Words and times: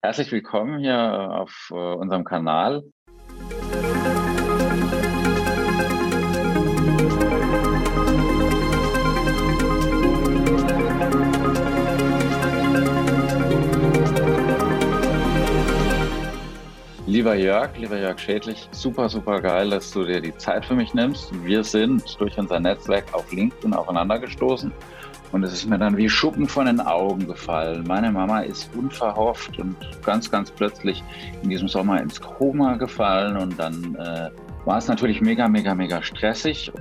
Herzlich 0.00 0.30
willkommen 0.30 0.78
hier 0.78 0.96
auf 0.96 1.70
äh, 1.72 1.74
unserem 1.74 2.22
Kanal. 2.22 2.84
Lieber 17.06 17.34
Jörg, 17.34 17.76
lieber 17.76 17.98
Jörg 17.98 18.20
Schädlich, 18.20 18.68
super, 18.70 19.08
super 19.08 19.40
geil, 19.40 19.70
dass 19.70 19.90
du 19.90 20.04
dir 20.04 20.20
die 20.20 20.36
Zeit 20.36 20.64
für 20.64 20.76
mich 20.76 20.94
nimmst. 20.94 21.32
Wir 21.44 21.64
sind 21.64 22.20
durch 22.20 22.38
unser 22.38 22.60
Netzwerk 22.60 23.12
auf 23.12 23.32
LinkedIn 23.32 23.74
aufeinander 23.74 24.20
gestoßen 24.20 24.72
und 25.32 25.44
es 25.44 25.52
ist 25.52 25.68
mir 25.68 25.78
dann 25.78 25.96
wie 25.96 26.08
Schuppen 26.08 26.46
von 26.46 26.66
den 26.66 26.80
Augen 26.80 27.26
gefallen. 27.26 27.84
Meine 27.86 28.10
Mama 28.10 28.40
ist 28.40 28.70
unverhofft 28.74 29.58
und 29.58 29.76
ganz, 30.02 30.30
ganz 30.30 30.50
plötzlich 30.50 31.02
in 31.42 31.50
diesem 31.50 31.68
Sommer 31.68 32.00
ins 32.00 32.20
Koma 32.20 32.76
gefallen. 32.76 33.36
Und 33.36 33.58
dann 33.58 33.94
äh, 33.96 34.30
war 34.64 34.78
es 34.78 34.88
natürlich 34.88 35.20
mega, 35.20 35.48
mega, 35.48 35.74
mega 35.74 36.02
stressig. 36.02 36.72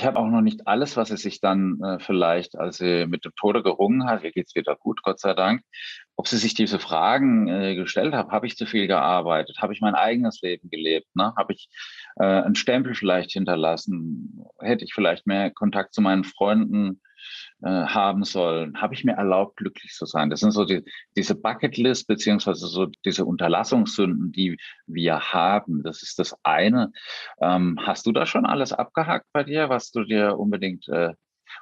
Ich 0.00 0.06
habe 0.06 0.18
auch 0.18 0.28
noch 0.28 0.40
nicht 0.40 0.66
alles, 0.66 0.96
was 0.96 1.10
sie 1.10 1.18
sich 1.18 1.42
dann 1.42 1.78
äh, 1.82 1.98
vielleicht, 1.98 2.56
als 2.56 2.78
sie 2.78 3.06
mit 3.06 3.26
dem 3.26 3.34
Tode 3.34 3.62
gerungen 3.62 4.06
hat, 4.06 4.24
ihr 4.24 4.32
geht's 4.32 4.54
wieder 4.54 4.74
gut, 4.74 5.02
Gott 5.02 5.20
sei 5.20 5.34
Dank, 5.34 5.60
ob 6.16 6.26
sie 6.26 6.38
sich 6.38 6.54
diese 6.54 6.78
Fragen 6.78 7.48
äh, 7.48 7.74
gestellt 7.74 8.14
hat, 8.14 8.30
habe 8.30 8.46
ich 8.46 8.56
zu 8.56 8.64
viel 8.64 8.86
gearbeitet, 8.86 9.58
habe 9.60 9.74
ich 9.74 9.82
mein 9.82 9.94
eigenes 9.94 10.40
Leben 10.40 10.70
gelebt, 10.70 11.06
ne? 11.14 11.34
habe 11.36 11.52
ich 11.52 11.68
äh, 12.16 12.24
einen 12.24 12.54
Stempel 12.54 12.94
vielleicht 12.94 13.32
hinterlassen, 13.32 14.42
hätte 14.58 14.86
ich 14.86 14.94
vielleicht 14.94 15.26
mehr 15.26 15.50
Kontakt 15.50 15.92
zu 15.92 16.00
meinen 16.00 16.24
Freunden 16.24 17.02
äh, 17.62 17.68
haben 17.68 18.24
sollen, 18.24 18.80
habe 18.80 18.94
ich 18.94 19.04
mir 19.04 19.12
erlaubt, 19.12 19.56
glücklich 19.56 19.92
zu 19.92 20.06
sein. 20.06 20.30
Das 20.30 20.40
sind 20.40 20.52
so 20.52 20.64
die, 20.64 20.84
diese 21.16 21.34
Bucketlist 21.34 22.06
beziehungsweise 22.06 22.66
so 22.66 22.86
diese 23.04 23.24
Unterlassungssünden, 23.24 24.32
die 24.32 24.56
wir 24.86 25.20
haben. 25.32 25.82
Das 25.82 26.02
ist 26.02 26.18
das 26.18 26.34
eine. 26.42 26.92
Ähm, 27.40 27.78
hast 27.82 28.06
du 28.06 28.12
da 28.12 28.26
schon 28.26 28.46
alles 28.46 28.72
abgehakt 28.72 29.26
bei 29.32 29.44
dir, 29.44 29.68
was 29.68 29.90
du 29.90 30.04
dir 30.04 30.38
unbedingt 30.38 30.88
äh, 30.88 31.14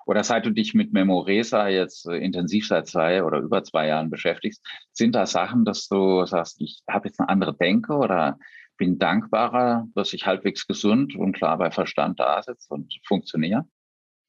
oder 0.06 0.22
seit 0.24 0.46
du 0.46 0.50
dich 0.50 0.74
mit 0.74 0.92
Memoresa 0.92 1.68
jetzt 1.68 2.06
äh, 2.06 2.16
intensiv 2.16 2.66
seit 2.66 2.86
zwei 2.86 3.24
oder 3.24 3.38
über 3.38 3.64
zwei 3.64 3.88
Jahren 3.88 4.10
beschäftigst, 4.10 4.64
sind 4.92 5.14
da 5.14 5.26
Sachen, 5.26 5.64
dass 5.64 5.88
du 5.88 6.24
sagst, 6.26 6.60
ich 6.60 6.82
habe 6.88 7.08
jetzt 7.08 7.20
eine 7.20 7.28
andere 7.28 7.56
Denke 7.56 7.94
oder 7.94 8.38
bin 8.76 8.98
dankbarer, 8.98 9.88
dass 9.94 10.12
ich 10.12 10.26
halbwegs 10.26 10.66
gesund 10.66 11.16
und 11.16 11.32
klar 11.32 11.58
bei 11.58 11.70
Verstand 11.70 12.20
da 12.20 12.42
sitze 12.42 12.72
und 12.72 12.94
funktioniere? 13.06 13.66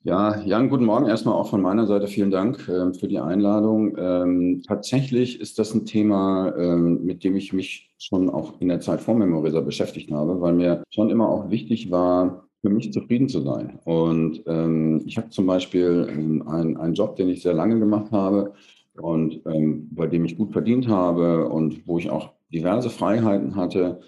Ja, 0.03 0.39
Jan, 0.45 0.69
guten 0.69 0.85
Morgen. 0.85 1.07
Erstmal 1.07 1.35
auch 1.35 1.49
von 1.49 1.61
meiner 1.61 1.85
Seite 1.85 2.07
vielen 2.07 2.31
Dank 2.31 2.69
äh, 2.69 2.93
für 2.93 3.09
die 3.09 3.19
Einladung. 3.19 3.97
Ähm, 3.97 4.63
tatsächlich 4.65 5.41
ist 5.41 5.59
das 5.59 5.73
ein 5.73 5.85
Thema, 5.85 6.55
ähm, 6.57 7.03
mit 7.03 7.23
dem 7.25 7.35
ich 7.35 7.51
mich 7.51 7.91
schon 7.97 8.29
auch 8.29 8.61
in 8.61 8.69
der 8.69 8.79
Zeit 8.79 9.01
vor 9.01 9.15
Memorisa 9.15 9.59
beschäftigt 9.59 10.09
habe, 10.11 10.39
weil 10.39 10.53
mir 10.53 10.83
schon 10.89 11.09
immer 11.09 11.27
auch 11.27 11.49
wichtig 11.49 11.91
war, 11.91 12.47
für 12.61 12.69
mich 12.69 12.93
zufrieden 12.93 13.27
zu 13.27 13.41
sein. 13.41 13.79
Und 13.83 14.41
ähm, 14.47 15.03
ich 15.05 15.17
habe 15.17 15.29
zum 15.31 15.45
Beispiel 15.45 16.07
ähm, 16.09 16.47
einen, 16.47 16.77
einen 16.77 16.93
Job, 16.93 17.17
den 17.17 17.27
ich 17.29 17.41
sehr 17.41 17.53
lange 17.53 17.77
gemacht 17.77 18.09
habe 18.13 18.53
und 19.01 19.41
ähm, 19.47 19.89
bei 19.91 20.07
dem 20.07 20.23
ich 20.23 20.37
gut 20.37 20.53
verdient 20.53 20.87
habe 20.87 21.49
und 21.49 21.85
wo 21.87 21.97
ich 21.97 22.09
auch 22.09 22.31
diverse 22.53 22.89
Freiheiten 22.89 23.55
hatte, 23.57 23.99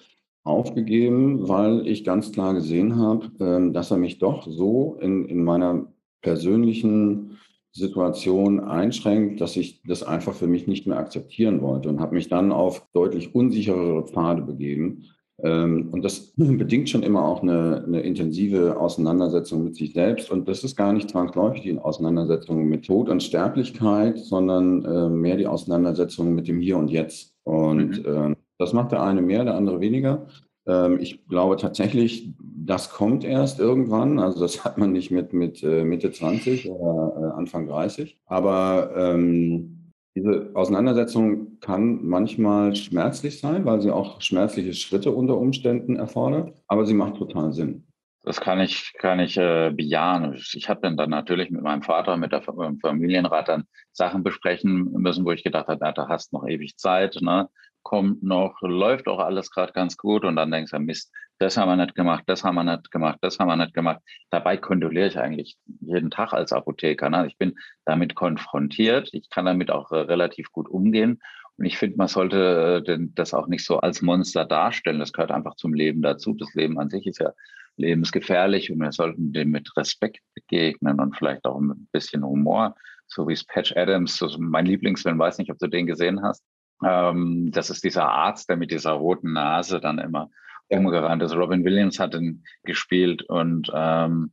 aufgegeben, 0.44 1.48
weil 1.48 1.88
ich 1.88 2.04
ganz 2.04 2.32
klar 2.32 2.54
gesehen 2.54 2.98
habe, 2.98 3.32
ähm, 3.40 3.74
dass 3.74 3.92
er 3.92 3.98
mich 3.98 4.20
doch 4.20 4.48
so 4.48 4.98
in, 5.00 5.26
in 5.26 5.44
meiner 5.44 5.88
persönlichen 6.22 7.38
Situation 7.74 8.60
einschränkt, 8.60 9.40
dass 9.40 9.56
ich 9.56 9.82
das 9.84 10.04
einfach 10.04 10.34
für 10.34 10.48
mich 10.48 10.68
nicht 10.68 10.88
mehr 10.88 10.98
akzeptieren 10.98 11.62
wollte 11.62 11.90
und 11.90 12.00
habe 12.00 12.16
mich 12.16 12.28
dann 12.28 12.52
auf 12.52 12.88
deutlich 12.94 13.34
unsicherere 13.34 14.06
Pfade 14.06 14.42
begeben. 14.42 15.06
Ähm, 15.44 15.90
und 15.92 16.04
das 16.04 16.34
bedingt 16.36 16.90
schon 16.90 17.04
immer 17.04 17.24
auch 17.24 17.42
eine, 17.42 17.84
eine 17.86 18.02
intensive 18.02 18.78
Auseinandersetzung 18.78 19.64
mit 19.64 19.76
sich 19.76 19.94
selbst. 19.94 20.32
Und 20.32 20.48
das 20.48 20.64
ist 20.64 20.76
gar 20.76 20.92
nicht 20.92 21.10
zwangsläufig 21.10 21.62
die 21.62 21.78
Auseinandersetzung 21.78 22.68
mit 22.68 22.86
Tod 22.86 23.10
und 23.10 23.24
Sterblichkeit, 23.24 24.18
sondern 24.20 24.84
äh, 24.84 25.10
mehr 25.10 25.38
die 25.38 25.48
Auseinandersetzung 25.48 26.36
mit 26.36 26.48
dem 26.48 26.60
Hier 26.60 26.78
und 26.78 26.90
Jetzt. 26.90 27.34
Und 27.44 28.06
mhm. 28.06 28.36
Das 28.62 28.74
macht 28.74 28.92
der 28.92 29.02
eine 29.02 29.22
mehr, 29.22 29.44
der 29.44 29.56
andere 29.56 29.82
weniger. 29.82 30.28
Ähm, 30.68 31.00
ich 31.00 31.26
glaube 31.28 31.58
tatsächlich, 31.58 32.32
das 32.40 32.92
kommt 32.92 33.24
erst 33.24 33.60
irgendwann. 33.60 34.20
Also 34.20 34.40
das 34.40 34.64
hat 34.64 34.78
man 34.78 34.92
nicht 34.92 35.10
mit, 35.10 35.34
mit 35.34 35.64
äh, 35.64 35.84
Mitte 35.84 36.12
20 36.12 36.70
oder 36.70 37.14
äh, 37.20 37.38
Anfang 37.40 37.68
30. 37.68 38.20
Aber 38.28 38.92
ähm, 38.96 39.92
diese 40.16 40.52
Auseinandersetzung 40.54 41.60
kann 41.60 42.06
manchmal 42.06 42.76
schmerzlich 42.76 43.40
sein, 43.40 43.66
weil 43.66 43.82
sie 43.82 43.92
auch 43.92 44.22
schmerzliche 44.22 44.74
Schritte 44.74 45.12
unter 45.12 45.38
Umständen 45.38 45.96
erfordert. 45.96 46.54
Aber 46.68 46.86
sie 46.86 46.94
macht 46.94 47.16
total 47.16 47.54
Sinn. 47.54 47.88
Das 48.24 48.40
kann 48.40 48.60
ich, 48.60 48.94
kann 49.00 49.20
ich 49.20 49.38
äh, 49.38 49.72
bejahen. 49.72 50.36
Ich 50.36 50.70
habe 50.70 50.82
dann, 50.82 50.96
dann 50.96 51.10
natürlich 51.10 51.50
mit 51.50 51.64
meinem 51.64 51.82
Vater, 51.82 52.18
mit 52.18 52.32
der 52.32 52.44
Familienrat 52.44 53.48
dann 53.48 53.64
Sachen 53.92 54.22
besprechen 54.22 54.92
müssen, 54.92 55.26
wo 55.26 55.32
ich 55.32 55.44
gedacht 55.44 55.68
habe, 55.68 55.80
na, 55.82 55.92
da 55.92 56.08
hast 56.08 56.32
noch 56.32 56.46
ewig 56.46 56.78
Zeit. 56.78 57.18
Ne? 57.22 57.50
Kommt 57.84 58.24
noch, 58.24 58.62
läuft 58.62 59.08
auch 59.08 59.20
alles 59.20 59.52
gerade 59.52 59.74
ganz 59.74 59.98
gut 59.98 60.26
und 60.26 60.36
dann 60.36 60.52
denkst 60.52 60.72
du, 60.72 60.80
Mist, 60.80 61.12
das 61.40 61.58
haben 61.58 61.70
wir 61.70 61.76
nicht 61.76 61.96
gemacht, 61.96 62.24
das 62.28 62.44
haben 62.44 62.56
wir 62.56 62.64
nicht 62.64 62.92
gemacht, 62.92 63.18
das 63.22 63.40
haben 63.40 63.48
wir 63.48 63.56
nicht 63.56 63.74
gemacht. 63.74 64.00
Dabei 64.30 64.58
kondoliere 64.58 65.08
ich 65.08 65.18
eigentlich 65.18 65.58
jeden 65.80 66.12
Tag 66.12 66.34
als 66.34 66.54
Apotheker. 66.54 67.10
Ne? 67.10 67.26
Ich 67.28 67.38
bin 67.38 67.58
damit 67.86 68.14
konfrontiert, 68.16 69.10
ich 69.12 69.30
kann 69.30 69.46
damit 69.46 69.72
auch 69.72 69.92
äh, 69.92 69.98
relativ 69.98 70.52
gut 70.52 70.70
umgehen 70.70 71.20
und 71.58 71.66
ich 71.66 71.78
finde, 71.78 71.98
man 71.98 72.08
sollte 72.08 72.84
äh, 72.88 72.98
das 73.14 73.34
auch 73.34 73.48
nicht 73.48 73.66
so 73.66 73.80
als 73.80 74.02
Monster 74.02 74.46
darstellen. 74.46 75.00
Das 75.00 75.14
gehört 75.14 75.32
einfach 75.32 75.56
zum 75.56 75.74
Leben 75.74 76.02
dazu. 76.02 76.34
Das 76.34 76.54
Leben 76.54 76.80
an 76.80 76.90
sich 76.90 77.06
ist 77.06 77.20
ja 77.20 77.34
lebensgefährlich 77.78 78.72
und 78.72 78.80
wir 78.80 78.92
sollten 78.92 79.34
dem 79.34 79.52
mit 79.52 79.76
Respekt 79.78 80.22
begegnen 80.34 81.00
und 81.00 81.16
vielleicht 81.16 81.46
auch 81.46 81.60
mit 81.60 81.78
ein 81.78 81.90
bisschen 81.92 82.24
Humor, 82.24 82.76
so 83.08 83.28
wie 83.28 83.34
es 83.34 83.44
Patch 83.44 83.76
Adams, 83.76 84.24
mein 84.40 84.66
Lieblingsfilm, 84.66 85.20
weiß 85.20 85.38
nicht, 85.38 85.52
ob 85.52 85.60
du 85.60 85.68
den 85.68 85.86
gesehen 85.86 86.22
hast, 86.24 86.44
ähm, 86.86 87.52
das 87.52 87.70
ist 87.70 87.84
dieser 87.84 88.10
Arzt, 88.10 88.50
der 88.50 88.58
mit 88.58 88.72
dieser 88.72 88.92
roten 88.92 89.34
Nase 89.34 89.80
dann 89.80 90.00
immer 90.00 90.30
umgerannt 90.70 91.22
ist. 91.24 91.36
Robin 91.36 91.66
Williams 91.66 92.00
hat 92.00 92.14
ihn 92.16 92.44
gespielt 92.64 93.24
und 93.24 93.72
ähm, 93.74 94.32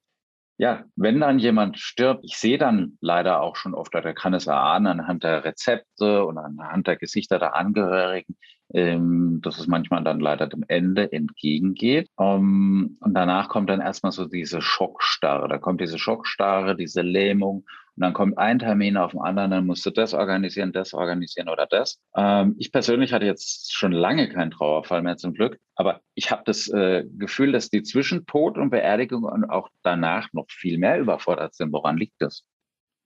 ja, 0.61 0.85
wenn 0.97 1.21
dann 1.21 1.39
jemand 1.39 1.79
stirbt, 1.79 2.25
ich 2.25 2.37
sehe 2.37 2.59
dann 2.59 2.99
leider 3.01 3.41
auch 3.41 3.55
schon 3.55 3.75
oft, 3.75 3.95
oder 3.95 4.13
kann 4.13 4.35
es 4.35 4.49
erahnen 4.49 4.89
anhand 4.89 5.23
der 5.23 5.45
Rezepte 5.45 6.25
und 6.25 6.37
anhand 6.37 6.89
der 6.89 6.97
Gesichter 6.97 7.39
der 7.39 7.55
Angehörigen, 7.55 8.37
ähm, 8.75 9.41
dass 9.41 9.59
es 9.59 9.69
manchmal 9.69 10.03
dann 10.03 10.19
leider 10.19 10.49
dem 10.49 10.65
Ende 10.67 11.13
entgegengeht. 11.13 12.11
Um, 12.17 12.99
und 13.01 13.15
danach 13.15 13.49
kommt 13.49 13.71
dann 13.71 13.81
erstmal 13.81 14.11
so 14.11 14.25
diese 14.25 14.61
Schockstarre. 14.61 15.49
Da 15.49 15.59
kommt 15.59 15.81
diese 15.81 15.99
Schockstarre, 15.99 16.75
diese 16.75 17.03
Lähmung 17.03 17.65
und 17.99 18.03
dann 18.03 18.13
kommt 18.13 18.39
ein 18.39 18.61
Termin 18.61 18.97
auf 18.97 19.11
den 19.11 19.21
anderen, 19.21 19.51
dann 19.51 19.67
musst 19.67 19.85
du 19.85 19.91
das 19.91 20.15
organisieren, 20.15 20.71
das 20.71 20.95
organisieren 20.95 21.49
oder 21.49 21.67
das. 21.67 21.99
Ähm, 22.17 22.55
ich 22.57 22.71
persönlich 22.71 23.13
hatte 23.13 23.27
jetzt 23.27 23.75
schon 23.75 23.91
lange 23.91 24.29
keinen 24.29 24.53
Trauerfall 24.53 25.03
mehr 25.03 25.17
zum 25.17 25.35
Glück, 25.35 25.59
aber 25.75 26.01
ich 26.15 26.31
habe 26.31 26.43
das 26.47 26.69
äh, 26.69 27.05
Gefühl, 27.19 27.51
dass 27.51 27.71
die 27.71 27.83
zwischen 27.83 28.25
Tod 28.25 28.57
und 28.57 28.71
Beerdigung 28.71 29.25
und 29.25 29.51
auch 29.51 29.69
danach 29.83 30.33
noch 30.33 30.47
viel 30.49 30.79
mehr 30.79 31.01
überfordert 31.01 31.57
sind. 31.57 31.73
Woran 31.73 31.97
liegt 31.97 32.15
das? 32.21 32.45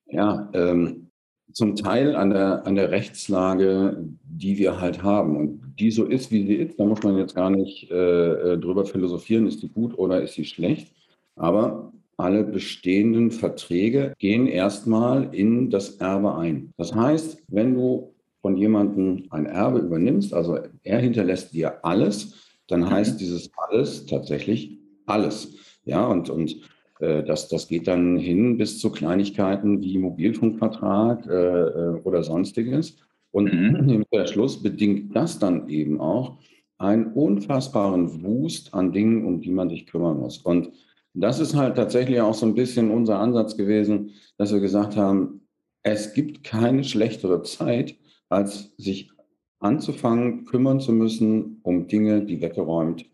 Ja, 0.04 0.50
ähm, 0.52 1.10
zum 1.54 1.74
Teil 1.74 2.14
an 2.14 2.28
der, 2.28 2.66
an 2.66 2.74
der 2.74 2.90
Rechtslage, 2.90 3.96
die 4.24 4.58
wir 4.58 4.78
halt 4.78 5.02
haben 5.02 5.38
und 5.38 5.74
die 5.78 5.90
so 5.90 6.04
ist, 6.04 6.30
wie 6.30 6.46
sie 6.46 6.56
ist. 6.56 6.78
Da 6.78 6.84
muss 6.84 7.02
man 7.02 7.16
jetzt 7.16 7.34
gar 7.34 7.48
nicht 7.48 7.90
äh, 7.90 7.94
äh 7.94 8.58
drüber 8.58 8.84
philosophieren, 8.84 9.46
ist 9.46 9.62
die 9.62 9.70
gut 9.70 9.96
oder 9.96 10.20
ist 10.20 10.34
sie 10.34 10.44
schlecht. 10.44 10.92
Aber 11.34 11.94
alle 12.22 12.44
bestehenden 12.44 13.32
Verträge 13.32 14.14
gehen 14.18 14.46
erstmal 14.46 15.34
in 15.34 15.70
das 15.70 15.96
Erbe 15.96 16.36
ein. 16.36 16.72
Das 16.76 16.94
heißt, 16.94 17.42
wenn 17.48 17.74
du 17.74 18.14
von 18.40 18.56
jemandem 18.56 19.24
ein 19.30 19.46
Erbe 19.46 19.80
übernimmst, 19.80 20.32
also 20.32 20.58
er 20.84 20.98
hinterlässt 21.00 21.52
dir 21.52 21.84
alles, 21.84 22.60
dann 22.68 22.80
mhm. 22.80 22.90
heißt 22.90 23.20
dieses 23.20 23.50
alles 23.56 24.06
tatsächlich 24.06 24.78
alles. 25.06 25.56
Ja, 25.84 26.06
und, 26.06 26.30
und 26.30 26.56
äh, 27.00 27.24
das, 27.24 27.48
das 27.48 27.66
geht 27.66 27.88
dann 27.88 28.16
hin 28.16 28.56
bis 28.56 28.78
zu 28.78 28.90
Kleinigkeiten 28.90 29.82
wie 29.82 29.98
Mobilfunkvertrag 29.98 31.26
äh, 31.26 31.32
äh 31.32 32.00
oder 32.04 32.22
sonstiges. 32.22 32.98
Und 33.32 33.52
mhm. 33.52 33.88
im 33.88 34.04
Verschluss 34.08 34.62
bedingt 34.62 35.16
das 35.16 35.40
dann 35.40 35.68
eben 35.68 36.00
auch 36.00 36.38
einen 36.78 37.12
unfassbaren 37.12 38.22
Wust 38.22 38.74
an 38.74 38.92
Dingen, 38.92 39.24
um 39.24 39.40
die 39.40 39.50
man 39.50 39.68
sich 39.68 39.86
kümmern 39.86 40.18
muss. 40.18 40.38
Und 40.38 40.70
das 41.14 41.40
ist 41.40 41.54
halt 41.54 41.76
tatsächlich 41.76 42.20
auch 42.20 42.34
so 42.34 42.46
ein 42.46 42.54
bisschen 42.54 42.90
unser 42.90 43.18
Ansatz 43.18 43.56
gewesen, 43.56 44.10
dass 44.38 44.52
wir 44.52 44.60
gesagt 44.60 44.96
haben, 44.96 45.46
es 45.82 46.14
gibt 46.14 46.44
keine 46.44 46.84
schlechtere 46.84 47.42
Zeit, 47.42 47.96
als 48.28 48.74
sich 48.76 49.10
anzufangen, 49.58 50.44
kümmern 50.44 50.80
zu 50.80 50.92
müssen 50.92 51.60
um 51.62 51.86
Dinge, 51.86 52.24
die 52.24 52.40
weggeräumt, 52.40 53.04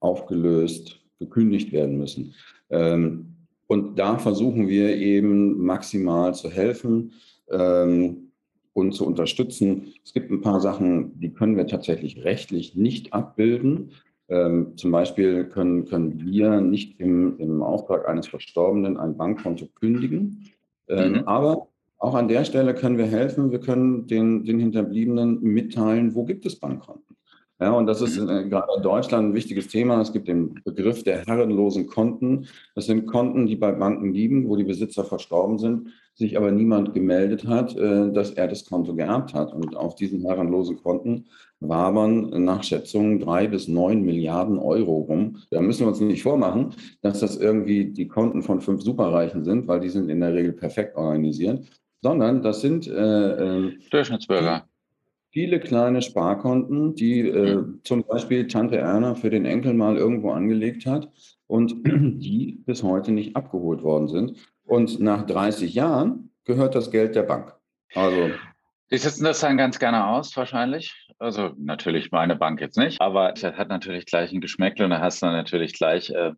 aufgelöst, 0.00 1.00
gekündigt 1.18 1.72
werden 1.72 1.98
müssen. 1.98 2.34
Ähm, 2.70 3.36
und 3.66 3.98
da 3.98 4.18
versuchen 4.18 4.68
wir 4.68 4.96
eben 4.96 5.58
maximal 5.58 6.34
zu 6.34 6.50
helfen 6.50 7.12
ähm, 7.50 8.32
und 8.72 8.92
zu 8.92 9.06
unterstützen. 9.06 9.92
Es 10.04 10.12
gibt 10.12 10.30
ein 10.30 10.40
paar 10.40 10.60
Sachen, 10.60 11.18
die 11.20 11.32
können 11.32 11.56
wir 11.56 11.66
tatsächlich 11.66 12.24
rechtlich 12.24 12.74
nicht 12.76 13.12
abbilden. 13.12 13.92
Ähm, 14.28 14.76
zum 14.76 14.90
Beispiel 14.90 15.44
können, 15.44 15.86
können 15.86 16.20
wir 16.24 16.60
nicht 16.60 17.00
im, 17.00 17.38
im 17.38 17.62
Auftrag 17.62 18.06
eines 18.08 18.28
Verstorbenen 18.28 18.98
ein 18.98 19.16
Bankkonto 19.16 19.66
kündigen. 19.74 20.44
Ähm, 20.88 21.12
mhm. 21.12 21.18
Aber 21.24 21.68
auch 21.98 22.14
an 22.14 22.28
der 22.28 22.44
Stelle 22.44 22.74
können 22.74 22.98
wir 22.98 23.06
helfen. 23.06 23.50
Wir 23.50 23.60
können 23.60 24.06
den, 24.06 24.44
den 24.44 24.60
Hinterbliebenen 24.60 25.42
mitteilen, 25.42 26.14
wo 26.14 26.24
gibt 26.24 26.46
es 26.46 26.56
Bankkonten. 26.56 27.16
Ja, 27.60 27.72
und 27.72 27.86
das 27.86 28.00
ist 28.02 28.20
mhm. 28.20 28.28
äh, 28.28 28.48
gerade 28.48 28.68
in 28.76 28.82
Deutschland 28.82 29.30
ein 29.30 29.34
wichtiges 29.34 29.66
Thema. 29.66 30.00
Es 30.00 30.12
gibt 30.12 30.28
den 30.28 30.60
Begriff 30.64 31.02
der 31.02 31.26
herrenlosen 31.26 31.88
Konten. 31.88 32.46
Das 32.76 32.86
sind 32.86 33.06
Konten, 33.06 33.46
die 33.46 33.56
bei 33.56 33.72
Banken 33.72 34.12
liegen, 34.12 34.48
wo 34.48 34.54
die 34.54 34.64
Besitzer 34.64 35.04
verstorben 35.04 35.58
sind, 35.58 35.88
sich 36.14 36.36
aber 36.36 36.52
niemand 36.52 36.94
gemeldet 36.94 37.46
hat, 37.48 37.76
äh, 37.76 38.12
dass 38.12 38.30
er 38.30 38.46
das 38.46 38.64
Konto 38.64 38.94
geerbt 38.94 39.34
hat. 39.34 39.52
Und 39.52 39.76
auf 39.76 39.96
diesen 39.96 40.20
herrenlosen 40.20 40.80
Konten 40.80 41.26
wabern 41.60 42.44
nach 42.44 42.62
Schätzungen 42.62 43.18
drei 43.18 43.46
bis 43.48 43.68
neun 43.68 44.02
Milliarden 44.02 44.58
Euro 44.58 44.98
rum. 45.00 45.38
Da 45.50 45.60
müssen 45.60 45.80
wir 45.80 45.88
uns 45.88 46.00
nicht 46.00 46.22
vormachen, 46.22 46.74
dass 47.02 47.20
das 47.20 47.36
irgendwie 47.36 47.86
die 47.86 48.08
Konten 48.08 48.42
von 48.42 48.60
fünf 48.60 48.82
Superreichen 48.82 49.44
sind, 49.44 49.66
weil 49.66 49.80
die 49.80 49.88
sind 49.88 50.08
in 50.08 50.20
der 50.20 50.34
Regel 50.34 50.52
perfekt 50.52 50.96
organisiert, 50.96 51.64
sondern 52.00 52.42
das 52.42 52.60
sind 52.60 52.86
äh, 52.86 53.66
äh 53.66 53.78
Durchschnittsbürger 53.90 54.64
viele 55.30 55.60
kleine 55.60 56.02
Sparkonten, 56.02 56.94
die 56.94 57.20
äh, 57.20 57.56
mhm. 57.56 57.80
zum 57.84 58.04
Beispiel 58.04 58.46
Tante 58.48 58.76
Erna 58.76 59.14
für 59.14 59.30
den 59.30 59.44
Enkel 59.44 59.74
mal 59.74 59.96
irgendwo 59.96 60.30
angelegt 60.30 60.86
hat 60.86 61.10
und 61.46 61.74
die 61.84 62.62
bis 62.66 62.82
heute 62.82 63.12
nicht 63.12 63.36
abgeholt 63.36 63.82
worden 63.82 64.08
sind. 64.08 64.34
Und 64.64 65.00
nach 65.00 65.24
30 65.26 65.74
Jahren 65.74 66.30
gehört 66.44 66.74
das 66.74 66.90
Geld 66.90 67.14
der 67.14 67.22
Bank. 67.22 67.54
Also 67.94 68.30
die 68.90 68.98
sitzen 68.98 69.24
das 69.24 69.40
dann 69.40 69.56
ganz 69.58 69.78
gerne 69.78 70.06
aus, 70.06 70.36
wahrscheinlich. 70.36 70.94
Also 71.18 71.52
natürlich 71.58 72.10
meine 72.10 72.36
Bank 72.36 72.60
jetzt 72.60 72.78
nicht, 72.78 73.00
aber 73.00 73.32
es 73.32 73.42
hat 73.42 73.68
natürlich 73.68 74.06
gleich 74.06 74.32
ein 74.32 74.40
Geschmäckle 74.40 74.84
und 74.84 74.90
da 74.90 75.00
hast 75.00 75.20
du 75.20 75.26
dann 75.26 75.34
natürlich 75.34 75.74
gleich, 75.74 76.10
äh, 76.10 76.32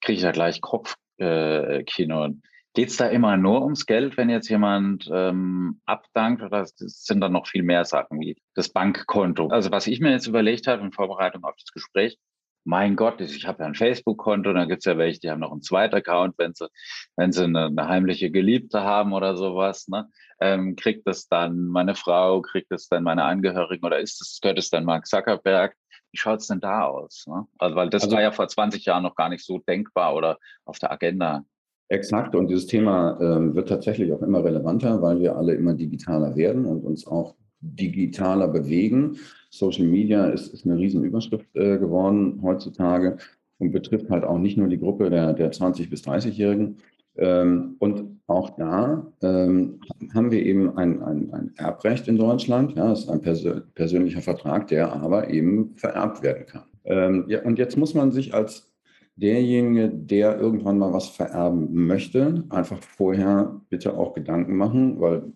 kriege 0.00 0.16
ich 0.16 0.22
ja 0.22 0.32
gleich 0.32 0.60
Kopfkino. 0.60 2.24
Äh, 2.26 2.32
Geht 2.74 2.88
es 2.88 2.96
da 2.96 3.08
immer 3.08 3.36
nur 3.36 3.62
ums 3.62 3.84
Geld, 3.84 4.16
wenn 4.16 4.30
jetzt 4.30 4.48
jemand 4.48 5.06
ähm, 5.12 5.82
abdankt 5.84 6.42
oder 6.42 6.64
sind 6.64 7.20
da 7.20 7.28
noch 7.28 7.46
viel 7.46 7.62
mehr 7.62 7.84
Sachen 7.84 8.18
wie 8.18 8.38
das 8.54 8.70
Bankkonto? 8.70 9.48
Also 9.48 9.70
was 9.70 9.86
ich 9.86 10.00
mir 10.00 10.10
jetzt 10.10 10.26
überlegt 10.26 10.66
habe 10.66 10.82
in 10.82 10.90
Vorbereitung 10.90 11.44
auf 11.44 11.54
das 11.56 11.70
Gespräch, 11.70 12.16
mein 12.64 12.96
Gott, 12.96 13.20
ich 13.20 13.46
habe 13.46 13.62
ja 13.62 13.66
ein 13.66 13.74
Facebook-Konto, 13.74 14.52
dann 14.52 14.68
gibt 14.68 14.80
es 14.80 14.84
ja 14.84 14.96
welche, 14.98 15.20
die 15.20 15.30
haben 15.30 15.40
noch 15.40 15.52
einen 15.52 15.62
zweiten 15.62 15.94
Account, 15.96 16.34
wenn 16.38 16.54
sie, 16.54 16.68
wenn 17.16 17.32
sie 17.32 17.44
eine, 17.44 17.66
eine 17.66 17.88
heimliche 17.88 18.30
Geliebte 18.30 18.82
haben 18.82 19.12
oder 19.12 19.36
sowas, 19.36 19.88
ne? 19.88 20.08
Ähm, 20.40 20.76
kriegt 20.76 21.06
das 21.06 21.28
dann 21.28 21.66
meine 21.66 21.94
Frau, 21.94 22.42
kriegt 22.42 22.70
das 22.70 22.88
dann 22.88 23.04
meine 23.04 23.24
Angehörigen 23.24 23.84
oder 23.84 24.00
ist 24.00 24.20
das, 24.20 24.38
gehört 24.40 24.58
es 24.58 24.70
dann 24.70 24.84
Mark 24.84 25.06
Zuckerberg? 25.06 25.76
Wie 26.10 26.18
schaut 26.18 26.40
es 26.40 26.48
denn 26.48 26.60
da 26.60 26.84
aus? 26.84 27.24
Ne? 27.26 27.46
Also, 27.58 27.76
weil 27.76 27.90
das 27.90 28.04
also, 28.04 28.16
war 28.16 28.22
ja 28.22 28.32
vor 28.32 28.48
20 28.48 28.84
Jahren 28.84 29.02
noch 29.02 29.14
gar 29.14 29.28
nicht 29.28 29.44
so 29.44 29.58
denkbar 29.58 30.14
oder 30.14 30.38
auf 30.64 30.78
der 30.78 30.90
Agenda. 30.90 31.44
Exakt. 31.88 32.34
Und 32.34 32.48
dieses 32.48 32.66
Thema 32.66 33.18
äh, 33.20 33.54
wird 33.54 33.68
tatsächlich 33.68 34.12
auch 34.12 34.22
immer 34.22 34.44
relevanter, 34.44 35.00
weil 35.02 35.20
wir 35.20 35.36
alle 35.36 35.54
immer 35.54 35.74
digitaler 35.74 36.34
werden 36.36 36.66
und 36.66 36.84
uns 36.84 37.06
auch 37.06 37.34
digitaler 37.62 38.48
bewegen. 38.48 39.16
Social 39.50 39.86
Media 39.86 40.26
ist, 40.26 40.52
ist 40.52 40.66
eine 40.66 40.76
Riesenüberschrift 40.76 41.54
äh, 41.54 41.78
geworden 41.78 42.40
heutzutage 42.42 43.16
und 43.58 43.72
betrifft 43.72 44.10
halt 44.10 44.24
auch 44.24 44.38
nicht 44.38 44.58
nur 44.58 44.68
die 44.68 44.78
Gruppe 44.78 45.08
der, 45.08 45.32
der 45.32 45.52
20- 45.52 45.88
bis 45.88 46.02
30-Jährigen. 46.02 46.78
Ähm, 47.16 47.76
und 47.78 48.04
auch 48.26 48.56
da 48.56 49.06
ähm, 49.22 49.80
haben 50.14 50.30
wir 50.30 50.44
eben 50.44 50.76
ein, 50.76 51.02
ein, 51.02 51.32
ein, 51.32 51.52
Erbrecht 51.56 52.08
in 52.08 52.16
Deutschland. 52.16 52.74
Ja, 52.74 52.88
das 52.88 53.00
ist 53.00 53.10
ein 53.10 53.20
persö 53.20 53.60
persönlicher 53.74 54.22
Vertrag, 54.22 54.68
der 54.68 54.92
aber 54.92 55.28
eben 55.28 55.74
vererbt 55.76 56.22
werden 56.22 56.46
kann. 56.46 56.64
Ähm, 56.84 57.26
ja, 57.28 57.42
und 57.42 57.58
jetzt 57.58 57.76
muss 57.76 57.94
man 57.94 58.12
sich 58.12 58.32
als 58.32 58.72
derjenige, 59.16 59.90
der 59.90 60.40
irgendwann 60.40 60.78
mal 60.78 60.92
was 60.92 61.08
vererben 61.08 61.68
möchte, 61.86 62.44
einfach 62.48 62.82
vorher 62.82 63.60
bitte 63.68 63.96
auch 63.96 64.14
Gedanken 64.14 64.56
machen, 64.56 64.98
weil 64.98 65.32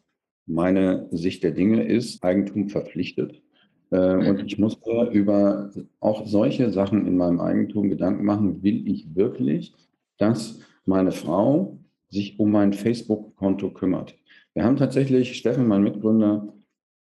meine 0.47 1.09
Sicht 1.11 1.43
der 1.43 1.53
Dinge 1.53 1.85
ist, 1.85 2.23
Eigentum 2.23 2.69
verpflichtet. 2.69 3.43
Äh, 3.91 4.17
mhm. 4.17 4.27
Und 4.29 4.47
ich 4.47 4.59
muss 4.59 4.79
über 5.13 5.71
auch 6.01 6.27
solche 6.27 6.71
Sachen 6.71 7.07
in 7.07 7.17
meinem 7.17 7.41
Eigentum 7.41 7.89
Gedanken 7.89 8.25
machen, 8.25 8.63
will 8.63 8.87
ich 8.89 9.15
wirklich, 9.15 9.75
dass 10.19 10.61
meine 10.85 11.13
Frau 11.13 11.79
sich 12.09 12.39
um 12.39 12.53
mein 12.53 12.73
Facebook-Konto 12.73 13.71
kümmert. 13.71 14.15
Wir 14.55 14.65
haben 14.65 14.77
tatsächlich, 14.77 15.37
Steffen, 15.37 15.69
mein 15.69 15.83
Mitgründer, 15.83 16.49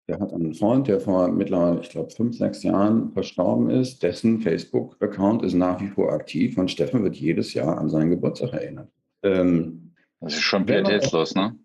der 0.07 0.19
hat 0.19 0.33
einen 0.33 0.53
Freund, 0.53 0.87
der 0.87 0.99
vor 0.99 1.29
mittlerweile, 1.29 1.79
ich 1.81 1.89
glaube, 1.89 2.09
fünf, 2.09 2.37
sechs 2.37 2.61
Jahren 2.63 3.11
verstorben 3.13 3.69
ist. 3.69 4.03
Dessen 4.03 4.41
Facebook-Account 4.41 5.43
ist 5.43 5.53
nach 5.53 5.81
wie 5.81 5.87
vor 5.87 6.11
aktiv 6.11 6.57
und 6.57 6.69
Steffen 6.69 7.03
wird 7.03 7.15
jedes 7.15 7.53
Jahr 7.53 7.77
an 7.77 7.89
seinen 7.89 8.09
Geburtstag 8.09 8.53
erinnert. 8.53 8.89
Ähm, 9.23 9.93
das 10.19 10.33
ist 10.33 10.41
schon 10.41 10.65
pietätslos, 10.65 11.35
ne? 11.35 11.55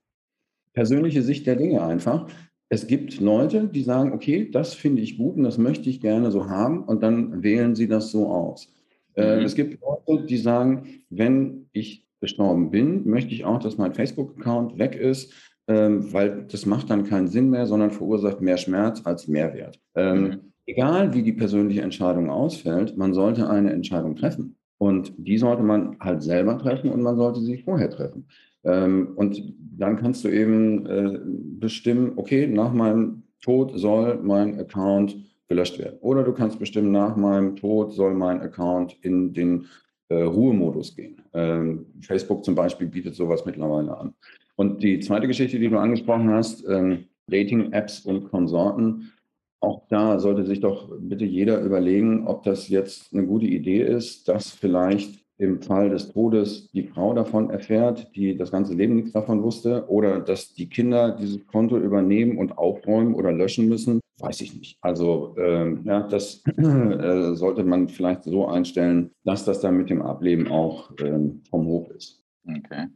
Persönliche 0.72 1.22
Sicht 1.22 1.46
der 1.46 1.56
Dinge 1.56 1.82
einfach. 1.82 2.28
Es 2.68 2.86
gibt 2.86 3.20
Leute, 3.20 3.68
die 3.68 3.82
sagen, 3.82 4.12
okay, 4.12 4.50
das 4.50 4.74
finde 4.74 5.02
ich 5.02 5.16
gut 5.16 5.36
und 5.36 5.44
das 5.44 5.58
möchte 5.58 5.88
ich 5.88 6.00
gerne 6.00 6.30
so 6.30 6.48
haben 6.48 6.84
und 6.84 7.02
dann 7.02 7.42
wählen 7.42 7.74
sie 7.74 7.88
das 7.88 8.10
so 8.10 8.28
aus. 8.28 8.72
Äh, 9.14 9.38
mhm. 9.38 9.44
Es 9.44 9.54
gibt 9.54 9.78
Leute, 9.80 10.26
die 10.26 10.36
sagen, 10.36 11.02
wenn 11.08 11.66
ich 11.72 12.06
gestorben 12.20 12.70
bin, 12.70 13.08
möchte 13.08 13.32
ich 13.32 13.44
auch, 13.44 13.60
dass 13.60 13.78
mein 13.78 13.94
Facebook-Account 13.94 14.78
weg 14.78 14.96
ist 14.96 15.32
ähm, 15.68 16.12
weil 16.12 16.46
das 16.50 16.64
macht 16.64 16.88
dann 16.88 17.04
keinen 17.04 17.28
Sinn 17.28 17.50
mehr, 17.50 17.66
sondern 17.66 17.90
verursacht 17.90 18.40
mehr 18.40 18.56
Schmerz 18.56 19.02
als 19.04 19.28
Mehrwert. 19.28 19.78
Ähm, 19.94 20.22
mhm. 20.22 20.40
Egal 20.66 21.14
wie 21.14 21.22
die 21.22 21.32
persönliche 21.32 21.82
Entscheidung 21.82 22.30
ausfällt, 22.30 22.96
man 22.96 23.14
sollte 23.14 23.48
eine 23.48 23.72
Entscheidung 23.72 24.16
treffen. 24.16 24.56
Und 24.78 25.12
die 25.18 25.38
sollte 25.38 25.62
man 25.62 25.98
halt 26.00 26.22
selber 26.22 26.56
treffen 26.56 26.90
und 26.90 27.02
man 27.02 27.16
sollte 27.16 27.40
sie 27.40 27.58
vorher 27.58 27.90
treffen. 27.90 28.28
Ähm, 28.64 29.12
und 29.16 29.42
dann 29.58 29.96
kannst 29.96 30.24
du 30.24 30.28
eben 30.28 30.86
äh, 30.86 31.18
bestimmen, 31.60 32.12
okay, 32.16 32.46
nach 32.46 32.72
meinem 32.72 33.22
Tod 33.40 33.72
soll 33.78 34.18
mein 34.22 34.58
Account 34.58 35.16
gelöscht 35.48 35.78
werden. 35.78 35.98
Oder 36.00 36.24
du 36.24 36.32
kannst 36.32 36.58
bestimmen, 36.58 36.92
nach 36.92 37.16
meinem 37.16 37.56
Tod 37.56 37.92
soll 37.92 38.14
mein 38.14 38.40
Account 38.40 38.96
in 39.02 39.32
den 39.32 39.66
äh, 40.08 40.22
Ruhemodus 40.22 40.94
gehen. 40.94 41.22
Ähm, 41.32 41.86
Facebook 42.00 42.44
zum 42.44 42.54
Beispiel 42.54 42.86
bietet 42.86 43.14
sowas 43.14 43.44
mittlerweile 43.44 43.96
an. 43.96 44.14
Und 44.56 44.82
die 44.82 45.00
zweite 45.00 45.26
Geschichte, 45.26 45.58
die 45.58 45.68
du 45.68 45.78
angesprochen 45.78 46.30
hast, 46.30 46.66
ähm, 46.68 47.04
Dating-Apps 47.28 48.00
und 48.00 48.30
Konsorten, 48.30 49.12
auch 49.60 49.82
da 49.88 50.18
sollte 50.18 50.44
sich 50.44 50.60
doch 50.60 50.90
bitte 50.98 51.24
jeder 51.24 51.60
überlegen, 51.60 52.26
ob 52.26 52.44
das 52.44 52.68
jetzt 52.68 53.12
eine 53.12 53.26
gute 53.26 53.46
Idee 53.46 53.82
ist, 53.82 54.28
dass 54.28 54.50
vielleicht 54.50 55.24
im 55.38 55.62
Fall 55.62 55.90
des 55.90 56.12
Todes 56.12 56.70
die 56.72 56.82
Frau 56.82 57.14
davon 57.14 57.50
erfährt, 57.50 58.10
die 58.14 58.36
das 58.36 58.50
ganze 58.50 58.74
Leben 58.74 58.96
nichts 58.96 59.12
davon 59.12 59.42
wusste, 59.42 59.88
oder 59.88 60.20
dass 60.20 60.52
die 60.52 60.68
Kinder 60.68 61.12
dieses 61.12 61.46
Konto 61.46 61.78
übernehmen 61.78 62.38
und 62.38 62.58
aufräumen 62.58 63.14
oder 63.14 63.32
löschen 63.32 63.68
müssen, 63.68 64.00
weiß 64.20 64.40
ich 64.40 64.54
nicht. 64.54 64.78
Also 64.80 65.36
ähm, 65.38 65.82
ja, 65.84 66.02
das 66.02 66.42
äh, 66.56 67.34
sollte 67.34 67.64
man 67.64 67.88
vielleicht 67.88 68.24
so 68.24 68.46
einstellen, 68.46 69.10
dass 69.24 69.44
das 69.44 69.60
dann 69.60 69.76
mit 69.76 69.90
dem 69.90 70.02
Ableben 70.02 70.48
auch 70.48 70.90
ähm, 71.00 71.42
vom 71.48 71.66
Hof 71.66 71.88
ist. 71.90 72.20
Okay. 72.46 72.86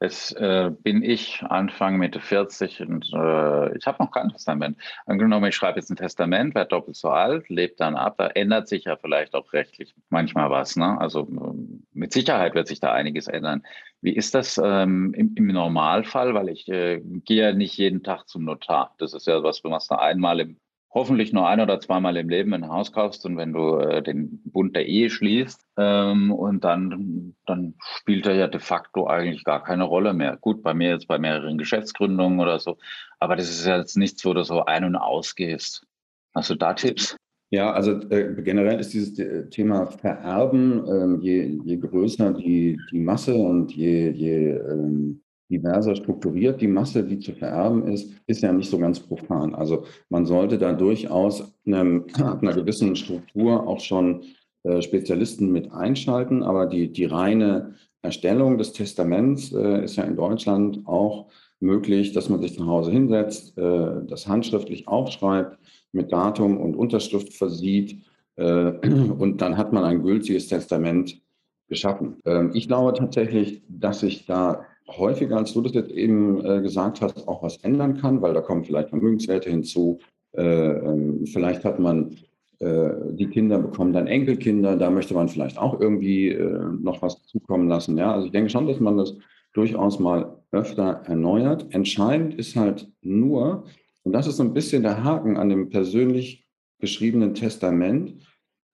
Jetzt 0.00 0.34
äh, 0.36 0.70
bin 0.70 1.02
ich 1.02 1.42
Anfang 1.42 1.98
Mitte 1.98 2.20
40 2.20 2.80
und 2.80 3.12
äh, 3.12 3.76
ich 3.76 3.86
habe 3.86 4.02
noch 4.02 4.10
kein 4.10 4.30
Testament. 4.30 4.78
Angenommen, 5.04 5.46
ich 5.46 5.56
schreibe 5.56 5.78
jetzt 5.78 5.90
ein 5.90 5.96
Testament, 5.96 6.54
werde 6.54 6.70
doppelt 6.70 6.96
so 6.96 7.10
alt, 7.10 7.48
lebe 7.50 7.74
dann 7.76 7.96
ab, 7.96 8.14
da 8.16 8.28
ändert 8.28 8.66
sich 8.66 8.84
ja 8.84 8.96
vielleicht 8.96 9.34
auch 9.34 9.52
rechtlich 9.52 9.94
manchmal 10.08 10.48
was. 10.48 10.76
Ne? 10.76 10.98
Also 10.98 11.28
ähm, 11.28 11.86
mit 11.92 12.14
Sicherheit 12.14 12.54
wird 12.54 12.66
sich 12.66 12.80
da 12.80 12.92
einiges 12.92 13.26
ändern. 13.26 13.62
Wie 14.00 14.14
ist 14.14 14.34
das 14.34 14.58
ähm, 14.62 15.12
im, 15.14 15.34
im, 15.36 15.46
Normalfall? 15.48 16.34
Weil 16.34 16.48
ich 16.48 16.66
äh, 16.68 17.00
gehe 17.00 17.42
ja 17.42 17.52
nicht 17.52 17.76
jeden 17.76 18.02
Tag 18.02 18.26
zum 18.26 18.44
Notar. 18.44 18.94
Das 18.98 19.12
ist 19.12 19.26
ja 19.26 19.42
was, 19.42 19.60
du 19.60 19.68
machst 19.68 19.90
da 19.90 19.96
einmal 19.96 20.40
im 20.40 20.58
hoffentlich 20.94 21.32
nur 21.32 21.48
ein 21.48 21.60
oder 21.60 21.80
zweimal 21.80 22.16
im 22.16 22.28
Leben 22.28 22.54
ein 22.54 22.68
Haus 22.68 22.92
kaufst 22.92 23.26
und 23.26 23.36
wenn 23.36 23.52
du 23.52 23.78
äh, 23.78 24.02
den 24.02 24.40
Bund 24.44 24.76
der 24.76 24.86
Ehe 24.86 25.10
schließt 25.10 25.66
ähm, 25.76 26.32
und 26.32 26.62
dann, 26.62 27.34
dann 27.46 27.74
spielt 27.98 28.26
er 28.26 28.34
ja 28.34 28.46
de 28.46 28.60
facto 28.60 29.08
eigentlich 29.08 29.42
gar 29.42 29.62
keine 29.64 29.84
Rolle 29.84 30.14
mehr. 30.14 30.36
Gut, 30.40 30.62
bei 30.62 30.72
mir 30.72 30.90
jetzt 30.90 31.08
bei 31.08 31.18
mehreren 31.18 31.58
Geschäftsgründungen 31.58 32.38
oder 32.38 32.60
so, 32.60 32.78
aber 33.18 33.34
das 33.34 33.50
ist 33.50 33.66
jetzt 33.66 33.96
nichts, 33.96 34.24
wo 34.24 34.32
du 34.32 34.44
so 34.44 34.64
ein- 34.64 34.84
und 34.84 34.96
ausgehst. 34.96 35.84
Hast 36.32 36.50
du 36.50 36.54
da 36.54 36.74
Tipps? 36.74 37.16
Ja, 37.50 37.72
also 37.72 37.92
äh, 38.10 38.42
generell 38.42 38.80
ist 38.80 38.94
dieses 38.94 39.18
äh, 39.18 39.48
Thema 39.48 39.86
Vererben, 39.86 40.84
ähm, 40.88 41.20
je, 41.20 41.58
je 41.64 41.76
größer 41.76 42.32
die, 42.32 42.80
die 42.90 43.00
Masse 43.00 43.34
und 43.34 43.72
je, 43.72 44.10
je 44.10 44.50
ähm, 44.52 45.22
diverser 45.50 45.94
strukturiert 45.94 46.60
die 46.60 46.68
Masse, 46.68 47.04
die 47.04 47.18
zu 47.18 47.32
vererben 47.32 47.86
ist, 47.86 48.12
ist 48.26 48.42
ja 48.42 48.52
nicht 48.52 48.70
so 48.70 48.78
ganz 48.78 49.00
profan. 49.00 49.54
Also 49.54 49.84
man 50.08 50.26
sollte 50.26 50.58
da 50.58 50.72
durchaus 50.72 51.54
einem, 51.66 52.06
einer 52.14 52.54
gewissen 52.54 52.96
Struktur 52.96 53.66
auch 53.66 53.80
schon 53.80 54.22
äh, 54.62 54.80
Spezialisten 54.82 55.52
mit 55.52 55.72
einschalten, 55.72 56.42
aber 56.42 56.66
die, 56.66 56.92
die 56.92 57.04
reine 57.04 57.74
Erstellung 58.02 58.58
des 58.58 58.72
Testaments 58.72 59.52
äh, 59.52 59.84
ist 59.84 59.96
ja 59.96 60.04
in 60.04 60.16
Deutschland 60.16 60.80
auch 60.86 61.26
möglich, 61.60 62.12
dass 62.12 62.28
man 62.28 62.40
sich 62.40 62.54
zu 62.54 62.66
Hause 62.66 62.90
hinsetzt, 62.90 63.56
äh, 63.58 64.06
das 64.06 64.26
handschriftlich 64.26 64.88
aufschreibt, 64.88 65.58
mit 65.92 66.12
Datum 66.12 66.58
und 66.58 66.76
Unterschrift 66.76 67.32
versieht 67.32 68.02
äh, 68.36 68.44
und 69.18 69.40
dann 69.40 69.56
hat 69.56 69.72
man 69.72 69.84
ein 69.84 70.02
gültiges 70.02 70.48
Testament 70.48 71.20
geschaffen. 71.68 72.16
Ähm, 72.24 72.50
ich 72.54 72.68
glaube 72.68 72.92
tatsächlich, 72.94 73.62
dass 73.68 74.00
sich 74.00 74.26
da 74.26 74.64
häufiger, 74.88 75.36
als 75.36 75.52
du 75.52 75.62
das 75.62 75.72
jetzt 75.72 75.90
eben 75.90 76.44
äh, 76.44 76.60
gesagt 76.60 77.00
hast, 77.00 77.26
auch 77.26 77.42
was 77.42 77.58
ändern 77.58 77.96
kann, 77.98 78.22
weil 78.22 78.34
da 78.34 78.40
kommen 78.40 78.64
vielleicht 78.64 78.90
Vermögenswerte 78.90 79.50
hinzu. 79.50 79.98
Äh, 80.32 80.42
ähm, 80.42 81.26
vielleicht 81.26 81.64
hat 81.64 81.78
man 81.78 82.16
äh, 82.60 82.90
die 83.12 83.28
Kinder 83.28 83.58
bekommen 83.58 83.92
dann 83.92 84.06
Enkelkinder, 84.06 84.76
da 84.76 84.90
möchte 84.90 85.14
man 85.14 85.28
vielleicht 85.28 85.58
auch 85.58 85.80
irgendwie 85.80 86.36
noch 86.80 87.02
was 87.02 87.24
zukommen 87.26 87.68
lassen. 87.68 87.96
Ja, 87.96 88.12
also 88.12 88.26
ich 88.26 88.32
denke 88.32 88.50
schon, 88.50 88.66
dass 88.66 88.80
man 88.80 88.96
das 88.96 89.14
durchaus 89.54 89.98
mal 89.98 90.42
öfter 90.50 91.02
erneuert. 91.06 91.66
Entscheidend 91.70 92.34
ist 92.34 92.56
halt 92.56 92.90
nur, 93.02 93.64
und 94.02 94.12
das 94.12 94.26
ist 94.26 94.36
so 94.36 94.42
ein 94.42 94.54
bisschen 94.54 94.82
der 94.82 95.02
Haken 95.02 95.36
an 95.36 95.48
dem 95.48 95.70
persönlich 95.70 96.46
geschriebenen 96.78 97.34
Testament, 97.34 98.14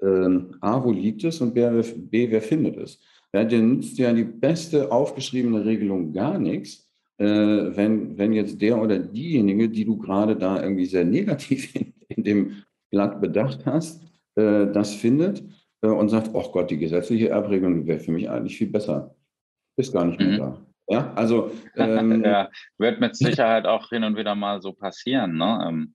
ähm, 0.02 0.56
A, 0.60 0.82
wo 0.82 0.90
liegt 0.90 1.24
es 1.24 1.40
und 1.40 1.54
B, 1.54 2.30
wer 2.30 2.42
findet 2.42 2.76
es? 2.76 3.00
Ja, 3.32 3.44
dir 3.44 3.60
nützt 3.60 3.98
ja 3.98 4.12
die 4.12 4.24
beste 4.24 4.90
aufgeschriebene 4.90 5.64
Regelung 5.64 6.12
gar 6.12 6.38
nichts, 6.38 6.90
äh, 7.18 7.24
wenn, 7.24 8.16
wenn 8.16 8.32
jetzt 8.32 8.60
der 8.60 8.80
oder 8.80 8.98
diejenige, 8.98 9.68
die 9.68 9.84
du 9.84 9.98
gerade 9.98 10.36
da 10.36 10.62
irgendwie 10.62 10.86
sehr 10.86 11.04
negativ 11.04 11.74
in, 11.74 11.92
in 12.08 12.24
dem 12.24 12.62
Blatt 12.90 13.20
bedacht 13.20 13.66
hast, 13.66 14.02
äh, 14.36 14.66
das 14.72 14.94
findet 14.94 15.44
äh, 15.82 15.88
und 15.88 16.08
sagt, 16.08 16.30
oh 16.32 16.50
Gott, 16.50 16.70
die 16.70 16.78
gesetzliche 16.78 17.28
Erbregelung 17.28 17.86
wäre 17.86 18.00
für 18.00 18.12
mich 18.12 18.28
eigentlich 18.28 18.56
viel 18.56 18.70
besser. 18.70 19.14
Ist 19.76 19.92
gar 19.92 20.04
nicht 20.04 20.18
mehr 20.18 20.28
mhm. 20.28 20.38
da. 20.38 20.66
Ja, 20.88 21.12
also 21.14 21.52
ähm, 21.76 22.24
ja, 22.24 22.50
wird 22.78 23.00
mit 23.00 23.14
Sicherheit 23.14 23.66
auch 23.66 23.90
hin 23.90 24.02
und 24.02 24.16
wieder 24.16 24.34
mal 24.34 24.60
so 24.60 24.72
passieren. 24.72 25.36
Ne? 25.36 25.66
Ähm, 25.68 25.94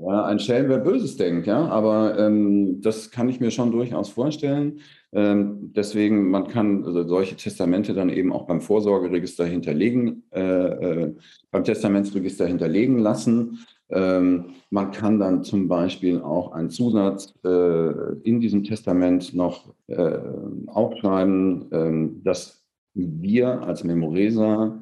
ja, 0.00 0.24
ein 0.24 0.38
Schelm, 0.38 0.68
wer 0.68 0.78
Böses 0.78 1.16
denkt, 1.16 1.46
ja, 1.46 1.66
aber 1.66 2.18
ähm, 2.18 2.80
das 2.80 3.10
kann 3.10 3.28
ich 3.28 3.40
mir 3.40 3.50
schon 3.50 3.72
durchaus 3.72 4.08
vorstellen. 4.08 4.80
Ähm, 5.12 5.72
deswegen, 5.74 6.30
man 6.30 6.46
kann 6.46 6.84
also 6.84 7.06
solche 7.06 7.36
Testamente 7.36 7.94
dann 7.94 8.08
eben 8.08 8.32
auch 8.32 8.46
beim 8.46 8.60
Vorsorgeregister 8.60 9.44
hinterlegen, 9.44 10.22
äh, 10.30 10.40
äh, 10.40 11.14
beim 11.50 11.64
Testamentsregister 11.64 12.46
hinterlegen 12.46 12.98
lassen. 12.98 13.58
Ähm, 13.90 14.50
man 14.70 14.92
kann 14.92 15.18
dann 15.18 15.42
zum 15.42 15.66
Beispiel 15.66 16.20
auch 16.20 16.52
einen 16.52 16.70
Zusatz 16.70 17.34
äh, 17.44 18.12
in 18.22 18.40
diesem 18.40 18.64
Testament 18.64 19.34
noch 19.34 19.74
äh, 19.88 20.18
aufschreiben, 20.66 21.66
ähm, 21.72 22.22
dass 22.22 22.62
wir 22.94 23.62
als 23.62 23.82
Memoreser 23.84 24.80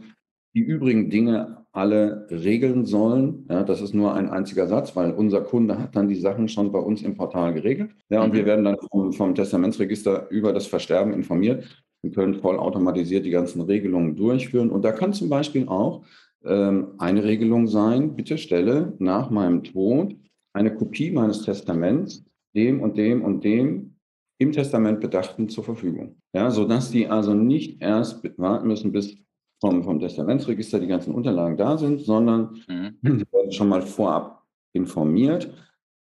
die 0.55 0.61
übrigen 0.61 1.09
Dinge 1.09 1.56
alle 1.77 2.27
regeln 2.31 2.87
sollen. 2.87 3.45
Ja, 3.51 3.63
das 3.63 3.83
ist 3.83 3.95
nur 3.95 4.15
ein 4.15 4.31
einziger 4.31 4.67
Satz, 4.67 4.97
weil 4.97 5.13
unser 5.13 5.43
Kunde 5.43 5.79
hat 5.79 5.95
dann 5.95 6.09
die 6.09 6.15
Sachen 6.15 6.49
schon 6.49 6.73
bei 6.73 6.79
uns 6.79 7.03
im 7.03 7.17
Portal 7.17 7.53
geregelt. 7.53 7.91
Ja, 8.09 8.23
und 8.23 8.33
mhm. 8.33 8.37
wir 8.37 8.47
werden 8.47 8.65
dann 8.65 8.79
vom, 8.91 9.13
vom, 9.13 9.35
Testamentsregister 9.35 10.31
über 10.31 10.55
das 10.55 10.67
Versterben 10.67 11.13
informiert 11.13 11.85
und 12.03 12.15
können 12.15 12.35
vollautomatisiert 12.35 13.27
die 13.27 13.31
ganzen 13.31 13.61
Regelungen 13.61 14.17
durchführen. 14.17 14.71
Und 14.71 14.87
da 14.87 14.93
kann 14.93 15.13
zum 15.13 15.29
Beispiel 15.29 15.69
auch 15.69 16.03
ähm, 16.45 16.95
eine 16.97 17.25
Regelung 17.25 17.69
sein, 17.69 18.17
bitte 18.17 18.39
stelle 18.39 18.95
nach 18.99 19.29
meinem 19.31 19.63
Tod 19.63 20.17
eine 20.55 20.75
Kopie 20.75 21.11
meines 21.11 21.43
Testaments 21.43 22.25
dem 22.55 22.81
und 22.81 22.97
dem 22.97 23.23
und 23.23 23.45
dem 23.45 23.97
im 24.39 24.53
Testament 24.53 25.01
Bedachten 25.01 25.51
zur 25.51 25.65
Verfügung. 25.65 26.17
Ja, 26.35 26.51
sodass 26.51 26.91
die 26.91 27.07
also 27.07 27.35
nicht 27.35 27.83
erst 27.83 28.23
warten 28.39 28.69
müssen, 28.69 28.93
bis 28.93 29.17
vom, 29.61 29.83
vom 29.85 30.01
Testamentsregister 30.01 30.79
die 30.81 30.87
ganzen 30.87 31.15
Unterlagen 31.15 31.57
da 31.57 31.79
sind, 31.79 32.01
sondern 32.01 32.63
mhm. 32.69 33.25
werden 33.33 33.53
schon 33.53 33.69
mal 33.69 33.83
vorab 33.83 34.43
informiert. 34.73 35.53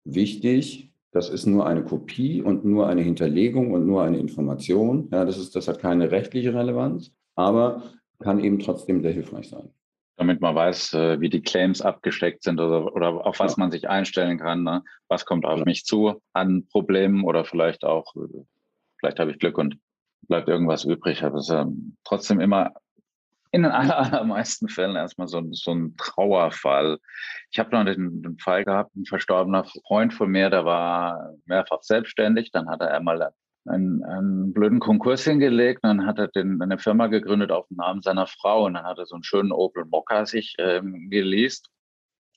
Wichtig, 0.05 0.93
das 1.13 1.29
ist 1.29 1.47
nur 1.47 1.67
eine 1.67 1.85
Kopie 1.85 2.41
und 2.43 2.65
nur 2.65 2.87
eine 2.87 3.03
Hinterlegung 3.03 3.73
und 3.73 3.87
nur 3.87 4.03
eine 4.03 4.19
Information. 4.19 5.09
Ja, 5.13 5.25
das, 5.25 5.39
ist, 5.39 5.57
das 5.57 5.67
hat 5.67 5.81
keine 5.81 6.11
rechtliche 6.11 6.55
Relevanz, 6.55 7.13
aber 7.35 7.83
kann 8.21 8.41
eben 8.41 8.59
trotzdem 8.59 9.03
sehr 9.03 9.13
hilfreich 9.13 9.49
sein. 9.49 9.71
Damit 10.17 10.41
man 10.41 10.55
weiß, 10.55 10.93
äh, 10.95 11.21
wie 11.21 11.31
die 11.31 11.41
Claims 11.41 11.81
abgesteckt 11.81 12.43
sind 12.43 12.61
oder, 12.61 12.95
oder 12.95 13.27
auf 13.27 13.41
was 13.41 13.57
ja. 13.57 13.61
man 13.61 13.71
sich 13.71 13.89
einstellen 13.89 14.39
kann. 14.39 14.63
Ne? 14.63 14.85
Was 15.09 15.25
kommt 15.25 15.47
auf 15.47 15.65
mich 15.65 15.85
zu 15.85 16.21
an 16.35 16.67
Problemen 16.71 17.25
oder 17.25 17.45
vielleicht 17.45 17.85
auch, 17.85 18.15
äh, 18.17 18.45
vielleicht 18.99 19.19
habe 19.19 19.31
ich 19.31 19.39
Glück 19.39 19.57
und 19.57 19.79
bleibt 20.29 20.49
irgendwas 20.49 20.85
übrig. 20.85 21.25
Aber 21.25 21.39
es 21.39 21.49
ist 21.49 21.55
ja 21.55 21.67
trotzdem 22.05 22.39
immer 22.39 22.75
in 23.53 23.63
den 23.63 23.73
allermeisten 23.73 24.69
Fällen 24.69 24.97
erstmal 24.97 25.29
so, 25.29 25.43
so 25.53 25.73
ein 25.73 25.97
Trauerfall. 25.97 26.99
Ich 27.51 27.59
habe 27.59 27.71
noch 27.71 27.85
den, 27.85 28.23
den, 28.23 28.39
Fall 28.39 28.65
gehabt, 28.65 28.95
ein 28.97 29.07
verstorbener 29.07 29.65
Freund 29.87 30.15
von 30.15 30.31
mir, 30.31 30.51
der 30.51 30.65
war 30.65 31.35
mehrfach 31.47 31.83
selbstständig. 31.83 32.51
Dann 32.53 32.69
hat 32.69 32.81
er 32.81 32.95
einmal 32.95 33.33
einen, 33.67 34.05
einen 34.05 34.53
blöden 34.53 34.81
Konkurs 34.81 35.25
hingelegt. 35.25 35.81
Dann 35.83 36.07
hat 36.07 36.19
er 36.19 36.29
den, 36.29 36.61
eine 36.63 36.79
Firma 36.79 37.09
gegründet 37.09 37.51
auf 37.51 37.67
den 37.69 37.77
Namen 37.77 38.03
seiner 38.03 38.27
Frau 38.27 38.67
und 38.67 38.75
dann 38.75 38.85
hat 38.85 38.99
er 38.99 39.07
so 39.07 39.17
einen 39.17 39.25
schönen 39.25 39.53
Opel 39.53 39.85
Mokka 39.85 40.27
sich 40.27 40.55
ähm, 40.59 41.11
geleast. 41.11 41.69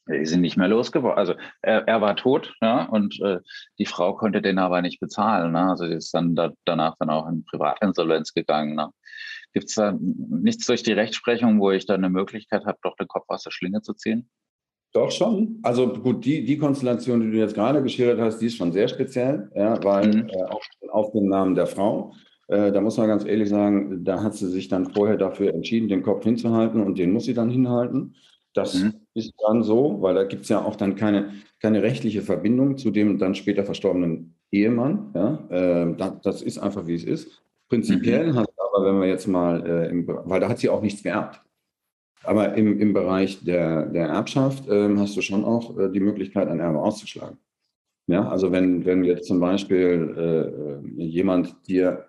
Die 0.10 0.26
sind 0.26 0.42
nicht 0.42 0.58
mehr 0.58 0.68
losgeworden. 0.68 1.18
Also 1.18 1.36
er, 1.62 1.88
er 1.88 2.02
war 2.02 2.18
tot, 2.18 2.54
ja, 2.62 2.84
und 2.84 3.22
äh, 3.22 3.40
die 3.80 3.86
Frau 3.86 4.16
konnte 4.16 4.42
den 4.42 4.60
aber 4.60 4.82
nicht 4.82 5.00
bezahlen. 5.00 5.54
Ne? 5.54 5.70
Also 5.70 5.88
die 5.88 5.94
ist 5.94 6.14
dann 6.14 6.36
da, 6.36 6.52
danach 6.66 6.96
dann 7.00 7.10
auch 7.10 7.26
in 7.30 7.46
Privatinsolvenz 7.46 8.34
gegangen. 8.34 8.76
Ne? 8.76 8.90
Gibt 9.54 9.70
es 9.70 9.76
da 9.76 9.98
nichts 10.00 10.66
durch 10.66 10.84
die 10.84 10.94
Rechtsprechung, 10.94 11.60
wo 11.60 11.72
ich 11.72 11.86
da 11.86 11.94
eine 11.94 12.10
Möglichkeit 12.10 12.66
habe, 12.66 12.80
doch 12.82 12.96
den 12.96 13.08
Kopf 13.08 13.26
aus 13.28 13.44
der 13.44 13.52
Schlinge 13.52 13.82
zu 13.82 13.94
ziehen? 13.94 14.30
Doch 14.94 15.12
schon. 15.12 15.60
Also 15.64 15.92
gut, 15.92 16.24
die, 16.24 16.46
die 16.46 16.58
Konstellation, 16.58 17.20
die 17.20 17.32
du 17.32 17.38
jetzt 17.38 17.56
gerade 17.56 17.82
geschildert 17.82 18.20
hast, 18.20 18.40
die 18.40 18.46
ist 18.46 18.58
schon 18.58 18.72
sehr 18.72 18.88
speziell, 18.88 19.50
ja, 19.56 19.84
weil 19.84 20.08
mhm. 20.08 20.30
äh, 20.30 20.44
auf, 20.44 20.64
auf 20.90 21.12
den 21.12 21.30
Namen 21.30 21.56
der 21.56 21.68
Frau. 21.68 22.14
Äh, 22.48 22.72
da 22.72 22.82
muss 22.82 22.98
man 22.98 23.08
ganz 23.08 23.26
ehrlich 23.26 23.50
sagen, 23.50 24.04
da 24.04 24.22
hat 24.22 24.36
sie 24.36 24.50
sich 24.50 24.68
dann 24.68 24.94
vorher 24.94 25.18
dafür 25.18 25.54
entschieden, 25.54 25.88
den 25.88 26.04
Kopf 26.04 26.24
hinzuhalten 26.24 26.82
und 26.82 27.00
den 27.00 27.12
muss 27.12 27.26
sie 27.26 27.34
dann 27.34 27.50
hinhalten. 27.50 28.16
Das 28.54 28.76
mhm. 28.76 28.94
ist 29.16 29.34
dann 29.48 29.64
so, 29.64 29.98
weil 30.02 30.14
da 30.14 30.26
gibt 30.26 30.44
es 30.44 30.50
ja 30.50 30.64
auch 30.64 30.76
dann 30.76 30.96
keine, 30.96 31.32
keine 31.60 31.82
rechtliche 31.82 32.22
Verbindung 32.22 32.78
zu 32.78 32.92
dem 32.92 33.18
dann 33.18 33.34
später 33.34 33.64
verstorbenen 33.64 34.36
Ehemann. 34.52 35.12
Ja? 35.16 35.48
Äh, 35.50 35.96
das, 35.98 36.22
das, 36.22 36.42
ist 36.44 36.60
einfach, 36.60 36.86
wie 36.86 36.94
es 36.94 37.04
ist. 37.04 37.44
Prinzipiell 37.68 38.34
mhm. 38.34 38.36
hat 38.36 38.48
aber, 38.74 38.86
wenn 38.86 39.02
wir 39.02 39.08
jetzt 39.08 39.28
mal, 39.28 39.66
äh, 39.66 39.90
im, 39.90 40.08
weil 40.08 40.40
da 40.40 40.50
hat 40.50 40.60
sie 40.60 40.70
auch 40.70 40.82
nichts 40.82 41.04
geerbt. 41.04 41.42
Aber 42.24 42.54
im, 42.56 42.80
im 42.80 42.94
Bereich 42.94 43.44
der, 43.44 43.88
der 43.88 44.08
Erbschaft 44.08 44.68
äh, 44.68 44.96
hast 44.98 45.16
du 45.18 45.22
schon 45.22 45.44
auch 45.44 45.78
äh, 45.78 45.90
die 45.90 46.00
Möglichkeit, 46.00 46.48
ein 46.48 46.60
Erbe 46.60 46.80
auszuschlagen. 46.80 47.38
Ja, 48.08 48.28
also 48.28 48.52
wenn, 48.52 48.86
wenn 48.86 49.04
jetzt 49.04 49.28
zum 49.28 49.40
Beispiel 49.40 50.14
äh, 50.18 51.02
äh, 51.02 51.06
jemand 51.06 51.56
dir 51.68 52.06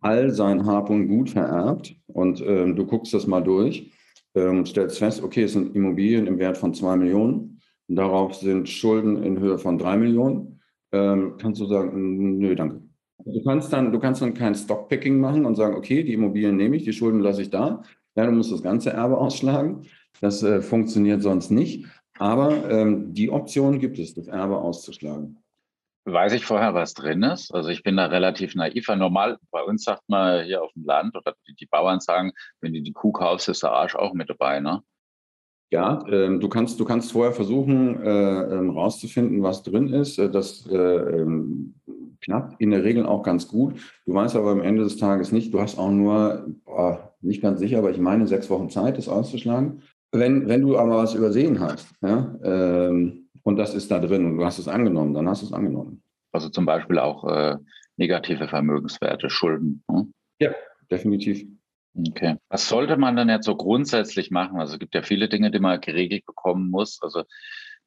all 0.00 0.30
sein 0.30 0.64
Hab 0.64 0.90
und 0.90 1.08
Gut 1.08 1.30
vererbt 1.30 1.96
und 2.06 2.40
ähm, 2.40 2.76
du 2.76 2.86
guckst 2.86 3.14
das 3.14 3.26
mal 3.26 3.40
durch 3.40 3.90
ähm, 4.34 4.58
und 4.58 4.68
stellst 4.68 4.98
fest, 4.98 5.22
okay, 5.22 5.44
es 5.44 5.54
sind 5.54 5.74
Immobilien 5.74 6.26
im 6.28 6.38
Wert 6.38 6.56
von 6.56 6.72
zwei 6.72 6.96
Millionen 6.96 7.60
und 7.88 7.96
darauf 7.96 8.34
sind 8.36 8.68
Schulden 8.68 9.22
in 9.24 9.40
Höhe 9.40 9.58
von 9.58 9.78
drei 9.78 9.96
Millionen, 9.96 10.60
ähm, 10.92 11.36
kannst 11.38 11.60
du 11.60 11.66
sagen, 11.66 12.38
nö, 12.38 12.54
danke. 12.54 12.87
Du 13.24 13.42
kannst 13.42 13.72
dann, 13.72 13.92
du 13.92 13.98
kannst 13.98 14.22
dann 14.22 14.34
kein 14.34 14.54
Stockpicking 14.54 15.20
machen 15.20 15.44
und 15.44 15.56
sagen, 15.56 15.74
okay, 15.74 16.02
die 16.02 16.14
Immobilien 16.14 16.56
nehme 16.56 16.76
ich, 16.76 16.84
die 16.84 16.92
Schulden 16.92 17.20
lasse 17.20 17.42
ich 17.42 17.50
da. 17.50 17.82
Ja, 18.14 18.26
du 18.26 18.32
musst 18.32 18.52
das 18.52 18.62
ganze 18.62 18.90
Erbe 18.90 19.18
ausschlagen. 19.18 19.86
Das 20.20 20.42
äh, 20.42 20.60
funktioniert 20.60 21.22
sonst 21.22 21.50
nicht. 21.50 21.86
Aber 22.18 22.68
ähm, 22.70 23.14
die 23.14 23.30
Option 23.30 23.78
gibt 23.78 23.98
es, 23.98 24.14
das 24.14 24.28
Erbe 24.28 24.58
auszuschlagen. 24.58 25.38
Weiß 26.04 26.32
ich 26.32 26.44
vorher, 26.44 26.74
was 26.74 26.94
drin 26.94 27.22
ist? 27.22 27.52
Also 27.54 27.68
ich 27.68 27.82
bin 27.82 27.96
da 27.96 28.06
relativ 28.06 28.54
naiv. 28.54 28.88
Normal, 28.88 29.38
bei 29.50 29.62
uns 29.62 29.84
sagt 29.84 30.02
man 30.08 30.44
hier 30.44 30.62
auf 30.62 30.72
dem 30.72 30.84
Land 30.84 31.14
oder 31.16 31.34
die, 31.46 31.54
die 31.54 31.66
Bauern 31.66 32.00
sagen, 32.00 32.32
wenn 32.60 32.72
du 32.72 32.80
die 32.80 32.92
Kuh 32.92 33.12
kaufst, 33.12 33.48
ist 33.48 33.62
der 33.62 33.72
Arsch 33.72 33.94
auch 33.94 34.14
mit 34.14 34.30
dabei, 34.30 34.60
ne? 34.60 34.82
Ja, 35.70 36.02
ähm, 36.08 36.40
du 36.40 36.48
kannst, 36.48 36.80
du 36.80 36.86
kannst 36.86 37.12
vorher 37.12 37.32
versuchen, 37.32 38.02
äh, 38.02 38.42
ähm, 38.54 38.70
rauszufinden, 38.70 39.42
was 39.42 39.62
drin 39.62 39.92
ist. 39.92 40.18
Äh, 40.18 40.30
das 40.30 40.66
äh, 40.66 40.76
ähm, 40.76 41.74
klappt 42.28 42.60
in 42.60 42.70
der 42.70 42.84
Regel 42.84 43.06
auch 43.06 43.22
ganz 43.22 43.48
gut. 43.48 43.74
Du 44.04 44.12
weißt 44.12 44.36
aber 44.36 44.50
am 44.50 44.60
Ende 44.60 44.84
des 44.84 44.98
Tages 44.98 45.32
nicht, 45.32 45.54
du 45.54 45.60
hast 45.60 45.78
auch 45.78 45.90
nur, 45.90 46.46
boah, 46.66 47.14
nicht 47.22 47.40
ganz 47.40 47.58
sicher, 47.58 47.78
aber 47.78 47.90
ich 47.90 47.98
meine, 47.98 48.26
sechs 48.26 48.50
Wochen 48.50 48.68
Zeit, 48.68 48.98
das 48.98 49.08
auszuschlagen. 49.08 49.82
Wenn, 50.12 50.46
wenn 50.46 50.60
du 50.60 50.76
aber 50.76 50.98
was 50.98 51.14
übersehen 51.14 51.58
hast, 51.58 51.88
ja, 52.02 52.36
ähm, 52.44 53.30
und 53.44 53.56
das 53.56 53.74
ist 53.74 53.90
da 53.90 53.98
drin 53.98 54.26
und 54.26 54.36
du 54.36 54.44
hast 54.44 54.58
es 54.58 54.68
angenommen, 54.68 55.14
dann 55.14 55.26
hast 55.26 55.40
du 55.40 55.46
es 55.46 55.54
angenommen. 55.54 56.02
Also 56.32 56.50
zum 56.50 56.66
Beispiel 56.66 56.98
auch 56.98 57.24
äh, 57.24 57.56
negative 57.96 58.46
Vermögenswerte, 58.46 59.30
Schulden. 59.30 59.82
Hm? 59.90 60.12
Ja, 60.38 60.50
definitiv. 60.90 61.46
Okay. 62.10 62.36
Was 62.50 62.68
sollte 62.68 62.98
man 62.98 63.16
dann 63.16 63.30
jetzt 63.30 63.46
so 63.46 63.56
grundsätzlich 63.56 64.30
machen? 64.30 64.60
Also 64.60 64.74
es 64.74 64.78
gibt 64.78 64.94
ja 64.94 65.00
viele 65.00 65.30
Dinge, 65.30 65.50
die 65.50 65.60
man 65.60 65.80
geregelt 65.80 66.26
bekommen 66.26 66.68
muss. 66.68 67.00
Also 67.02 67.24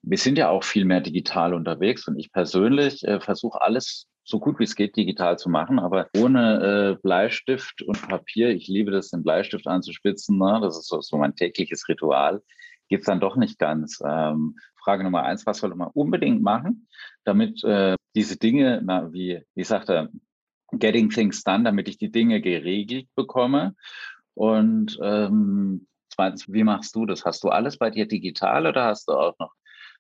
wir 0.01 0.17
sind 0.17 0.39
ja 0.39 0.50
auch 0.50 0.63
viel 0.63 0.86
mehr 0.86 1.01
digital 1.01 1.53
unterwegs 1.53 2.07
und 2.07 2.17
ich 2.17 2.31
persönlich 2.31 3.03
äh, 3.03 3.19
versuche 3.19 3.62
alles 3.62 4.07
so 4.23 4.39
gut 4.39 4.59
wie 4.59 4.63
es 4.63 4.75
geht 4.75 4.95
digital 4.95 5.37
zu 5.37 5.49
machen, 5.49 5.79
aber 5.79 6.09
ohne 6.15 6.97
äh, 6.97 7.01
Bleistift 7.01 7.81
und 7.81 8.07
Papier, 8.07 8.49
ich 8.49 8.67
liebe 8.67 8.91
das, 8.91 9.09
den 9.09 9.23
Bleistift 9.23 9.67
anzuspitzen, 9.67 10.37
ne? 10.37 10.59
das 10.61 10.77
ist 10.77 10.87
so, 10.87 11.01
so 11.01 11.17
mein 11.17 11.35
tägliches 11.35 11.87
Ritual, 11.87 12.41
geht 12.87 13.01
es 13.01 13.05
dann 13.05 13.19
doch 13.19 13.35
nicht 13.35 13.57
ganz. 13.57 13.99
Ähm, 14.05 14.57
Frage 14.83 15.03
Nummer 15.03 15.23
eins, 15.23 15.45
was 15.45 15.59
sollte 15.59 15.75
man 15.75 15.89
unbedingt 15.93 16.41
machen, 16.41 16.87
damit 17.23 17.63
äh, 17.63 17.95
diese 18.15 18.37
Dinge, 18.37 18.81
na, 18.83 19.11
wie, 19.13 19.41
wie 19.55 19.63
sagt 19.63 19.89
er, 19.89 20.09
Getting 20.73 21.09
Things 21.09 21.43
Done, 21.43 21.63
damit 21.63 21.87
ich 21.87 21.97
die 21.97 22.11
Dinge 22.11 22.41
geregelt 22.41 23.07
bekomme. 23.15 23.75
Und 24.33 24.97
ähm, 25.01 25.87
zweitens, 26.09 26.51
wie 26.51 26.63
machst 26.63 26.95
du 26.95 27.05
das? 27.05 27.25
Hast 27.25 27.43
du 27.43 27.49
alles 27.49 27.77
bei 27.77 27.89
dir 27.89 28.07
digital 28.07 28.65
oder 28.65 28.85
hast 28.85 29.07
du 29.07 29.13
auch 29.13 29.37
noch 29.39 29.53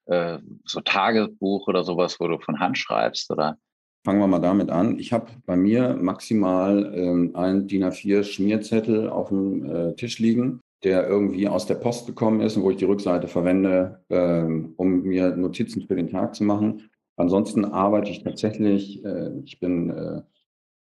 äh, 0.05 0.39
so 0.65 0.81
Tagebuch 0.81 1.67
oder 1.67 1.83
sowas, 1.83 2.19
wo 2.19 2.27
du 2.27 2.39
von 2.39 2.59
Hand 2.59 2.77
schreibst? 2.77 3.29
Oder? 3.31 3.57
Fangen 4.03 4.19
wir 4.19 4.27
mal 4.27 4.39
damit 4.39 4.71
an. 4.71 4.97
Ich 4.97 5.13
habe 5.13 5.27
bei 5.45 5.55
mir 5.55 5.95
maximal 5.95 6.91
ähm, 6.95 7.35
einen 7.35 7.67
DIN 7.67 7.83
A4 7.83 8.23
Schmierzettel 8.23 9.09
auf 9.09 9.29
dem 9.29 9.63
äh, 9.69 9.93
Tisch 9.93 10.17
liegen, 10.17 10.59
der 10.83 11.07
irgendwie 11.07 11.47
aus 11.47 11.67
der 11.67 11.75
Post 11.75 12.07
gekommen 12.07 12.41
ist 12.41 12.57
und 12.57 12.63
wo 12.63 12.71
ich 12.71 12.77
die 12.77 12.85
Rückseite 12.85 13.27
verwende, 13.27 14.03
ähm, 14.09 14.73
um 14.77 15.03
mir 15.03 15.35
Notizen 15.35 15.85
für 15.87 15.95
den 15.95 16.09
Tag 16.09 16.33
zu 16.33 16.43
machen. 16.43 16.89
Ansonsten 17.15 17.63
arbeite 17.65 18.09
ich 18.09 18.23
tatsächlich, 18.23 19.05
äh, 19.05 19.31
ich 19.45 19.59
bin 19.59 19.91
äh, 19.91 20.21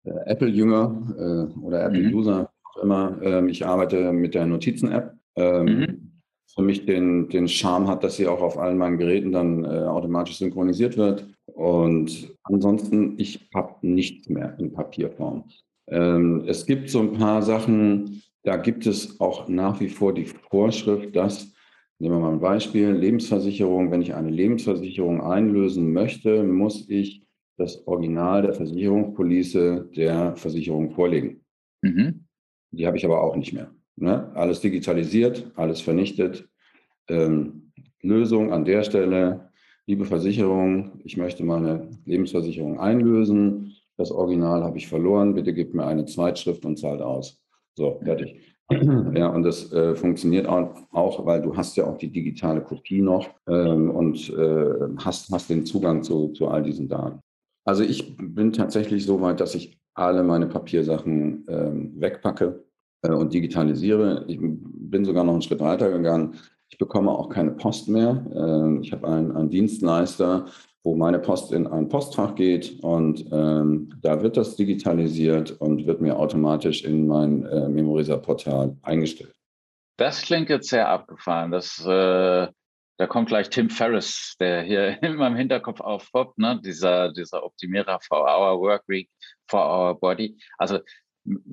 äh, 0.07 0.19
Apple-Jünger 0.25 1.15
äh, 1.17 1.59
oder 1.59 1.85
Apple-User, 1.85 2.41
mhm. 2.41 2.47
auch 2.63 2.83
immer. 2.83 3.17
Ähm, 3.21 3.49
ich 3.49 3.65
arbeite 3.65 4.11
mit 4.11 4.35
der 4.35 4.45
Notizen-App. 4.45 5.15
Ähm, 5.35 5.65
mhm. 5.65 6.16
Für 6.53 6.61
mich 6.61 6.85
den, 6.85 7.29
den 7.29 7.47
Charme 7.47 7.87
hat, 7.87 8.03
dass 8.03 8.15
sie 8.15 8.27
auch 8.27 8.41
auf 8.41 8.57
allen 8.57 8.77
meinen 8.77 8.97
Geräten 8.97 9.31
dann 9.31 9.63
äh, 9.63 9.67
automatisch 9.67 10.37
synchronisiert 10.37 10.97
wird. 10.97 11.27
Und 11.45 12.33
ansonsten, 12.43 13.15
ich 13.17 13.49
habe 13.53 13.75
nichts 13.81 14.29
mehr 14.29 14.57
in 14.59 14.71
Papierform. 14.71 15.43
Ähm, 15.87 16.43
es 16.47 16.65
gibt 16.65 16.89
so 16.89 16.99
ein 17.01 17.13
paar 17.13 17.41
Sachen, 17.41 18.21
da 18.43 18.57
gibt 18.57 18.87
es 18.87 19.19
auch 19.19 19.47
nach 19.47 19.79
wie 19.79 19.89
vor 19.89 20.13
die 20.13 20.25
Vorschrift, 20.25 21.15
dass, 21.15 21.53
nehmen 21.99 22.15
wir 22.15 22.19
mal 22.21 22.33
ein 22.33 22.39
Beispiel, 22.39 22.91
Lebensversicherung, 22.91 23.91
wenn 23.91 24.01
ich 24.01 24.13
eine 24.13 24.29
Lebensversicherung 24.29 25.21
einlösen 25.21 25.91
möchte, 25.93 26.43
muss 26.43 26.89
ich 26.89 27.23
das 27.57 27.85
Original 27.87 28.43
der 28.43 28.53
Versicherungspolice 28.53 29.89
der 29.95 30.35
Versicherung 30.35 30.91
vorlegen. 30.91 31.43
Mhm. 31.81 32.25
Die 32.71 32.85
habe 32.85 32.97
ich 32.97 33.05
aber 33.05 33.21
auch 33.21 33.35
nicht 33.35 33.53
mehr. 33.53 33.71
Ne? 33.97 34.31
Alles 34.35 34.61
digitalisiert, 34.61 35.51
alles 35.55 35.81
vernichtet. 35.81 36.47
Ähm, 37.09 37.71
Lösung 38.01 38.53
an 38.53 38.63
der 38.63 38.83
Stelle, 38.83 39.49
liebe 39.87 40.05
Versicherung, 40.05 41.01
ich 41.03 41.17
möchte 41.17 41.43
meine 41.43 41.89
Lebensversicherung 42.05 42.79
einlösen. 42.79 43.75
Das 43.97 44.11
Original 44.11 44.63
habe 44.63 44.77
ich 44.77 44.87
verloren. 44.87 45.33
Bitte 45.33 45.53
gib 45.53 45.73
mir 45.73 45.85
eine 45.85 46.05
Zweitschrift 46.05 46.63
und 46.65 46.77
zahlt 46.77 47.01
aus. 47.01 47.41
So, 47.75 47.99
fertig. 48.03 48.39
Ja, 49.15 49.27
und 49.29 49.43
das 49.43 49.71
äh, 49.71 49.95
funktioniert 49.95 50.45
auch, 50.45 50.75
auch, 50.91 51.25
weil 51.25 51.41
du 51.41 51.55
hast 51.55 51.77
ja 51.77 51.85
auch 51.85 51.97
die 51.97 52.11
digitale 52.11 52.59
Kopie 52.59 53.01
noch 53.01 53.29
ähm, 53.47 53.89
und 53.89 54.29
äh, 54.29 54.73
hast, 54.97 55.31
hast 55.31 55.49
den 55.49 55.65
Zugang 55.65 56.03
zu, 56.03 56.33
zu 56.33 56.49
all 56.49 56.63
diesen 56.63 56.89
Daten. 56.89 57.21
Also 57.63 57.83
ich 57.83 58.17
bin 58.17 58.51
tatsächlich 58.51 59.05
so 59.05 59.21
weit, 59.21 59.39
dass 59.39 59.55
ich 59.55 59.79
alle 59.93 60.21
meine 60.21 60.47
Papiersachen 60.47 61.45
ähm, 61.47 61.93
wegpacke 61.95 62.66
und 63.03 63.33
digitalisiere. 63.33 64.25
Ich 64.27 64.39
bin 64.39 65.05
sogar 65.05 65.23
noch 65.23 65.33
einen 65.33 65.41
Schritt 65.41 65.59
weiter 65.59 65.91
gegangen. 65.91 66.35
Ich 66.69 66.77
bekomme 66.77 67.11
auch 67.11 67.29
keine 67.29 67.51
Post 67.51 67.87
mehr. 67.87 68.25
Ähm, 68.35 68.81
ich 68.81 68.91
habe 68.91 69.07
einen, 69.07 69.31
einen, 69.31 69.49
Dienstleister, 69.49 70.45
wo 70.83 70.95
meine 70.95 71.19
Post 71.19 71.53
in 71.53 71.67
ein 71.67 71.87
Postfach 71.87 72.35
geht 72.35 72.79
und 72.83 73.25
ähm, 73.31 73.89
da 74.01 74.21
wird 74.21 74.35
das 74.37 74.55
digitalisiert 74.55 75.51
und 75.51 75.85
wird 75.85 76.01
mir 76.01 76.17
automatisch 76.17 76.83
in 76.83 77.07
mein 77.07 77.45
äh, 77.45 77.69
Memoriser-Portal 77.69 78.75
eingestellt. 78.81 79.33
Das 79.97 80.21
klingt 80.21 80.49
jetzt 80.49 80.69
sehr 80.69 80.89
abgefahren. 80.89 81.51
Das 81.51 81.83
äh, 81.85 82.47
da 82.99 83.05
kommt 83.05 83.29
gleich 83.29 83.49
Tim 83.49 83.69
Ferriss, 83.69 84.35
der 84.39 84.63
hier 84.63 84.97
in 85.03 85.15
meinem 85.15 85.35
Hinterkopf 85.35 85.81
aufpoppt, 85.81 86.39
ne? 86.39 86.59
dieser, 86.63 87.11
dieser 87.13 87.43
Optimierer 87.43 87.99
for 88.01 88.21
our 88.21 88.59
work 88.59 88.83
week, 88.87 89.09
for 89.47 89.61
our 89.61 89.99
body. 89.99 90.37
Also 90.57 90.79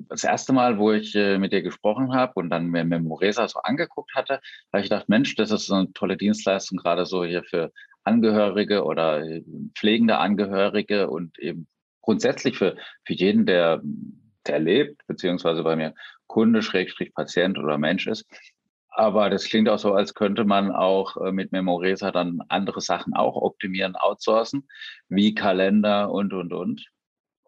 das 0.09 0.23
erste 0.23 0.53
Mal, 0.53 0.77
wo 0.77 0.91
ich 0.91 1.15
äh, 1.15 1.37
mit 1.37 1.51
dir 1.51 1.61
gesprochen 1.61 2.13
habe 2.13 2.33
und 2.35 2.49
dann 2.49 2.67
mir 2.67 2.85
Memoresa 2.85 3.47
so 3.47 3.59
angeguckt 3.59 4.15
hatte, 4.15 4.39
habe 4.71 4.81
ich 4.81 4.89
gedacht, 4.89 5.09
Mensch, 5.09 5.35
das 5.35 5.51
ist 5.51 5.71
eine 5.71 5.91
tolle 5.93 6.17
Dienstleistung, 6.17 6.77
gerade 6.77 7.05
so 7.05 7.23
hier 7.25 7.43
für 7.43 7.71
Angehörige 8.03 8.83
oder 8.83 9.23
äh, 9.23 9.43
pflegende 9.75 10.17
Angehörige 10.17 11.09
und 11.09 11.37
eben 11.39 11.67
grundsätzlich 12.01 12.57
für, 12.57 12.77
für 13.05 13.13
jeden, 13.13 13.45
der, 13.45 13.81
der 14.47 14.59
lebt, 14.59 15.05
beziehungsweise 15.07 15.63
bei 15.63 15.75
mir 15.75 15.93
Kunde, 16.27 16.61
Schrägstrich 16.61 17.13
Patient 17.13 17.57
oder 17.57 17.77
Mensch 17.77 18.07
ist, 18.07 18.25
aber 18.97 19.29
das 19.29 19.45
klingt 19.45 19.67
auch 19.67 19.77
so, 19.77 19.93
als 19.93 20.13
könnte 20.13 20.45
man 20.45 20.71
auch 20.71 21.17
äh, 21.17 21.33
mit 21.33 21.51
Memoresa 21.51 22.11
dann 22.11 22.39
andere 22.47 22.79
Sachen 22.79 23.13
auch 23.13 23.35
optimieren, 23.35 23.97
outsourcen, 23.97 24.67
wie 25.09 25.35
Kalender 25.35 26.11
und, 26.11 26.33
und, 26.33 26.53
und. 26.53 26.85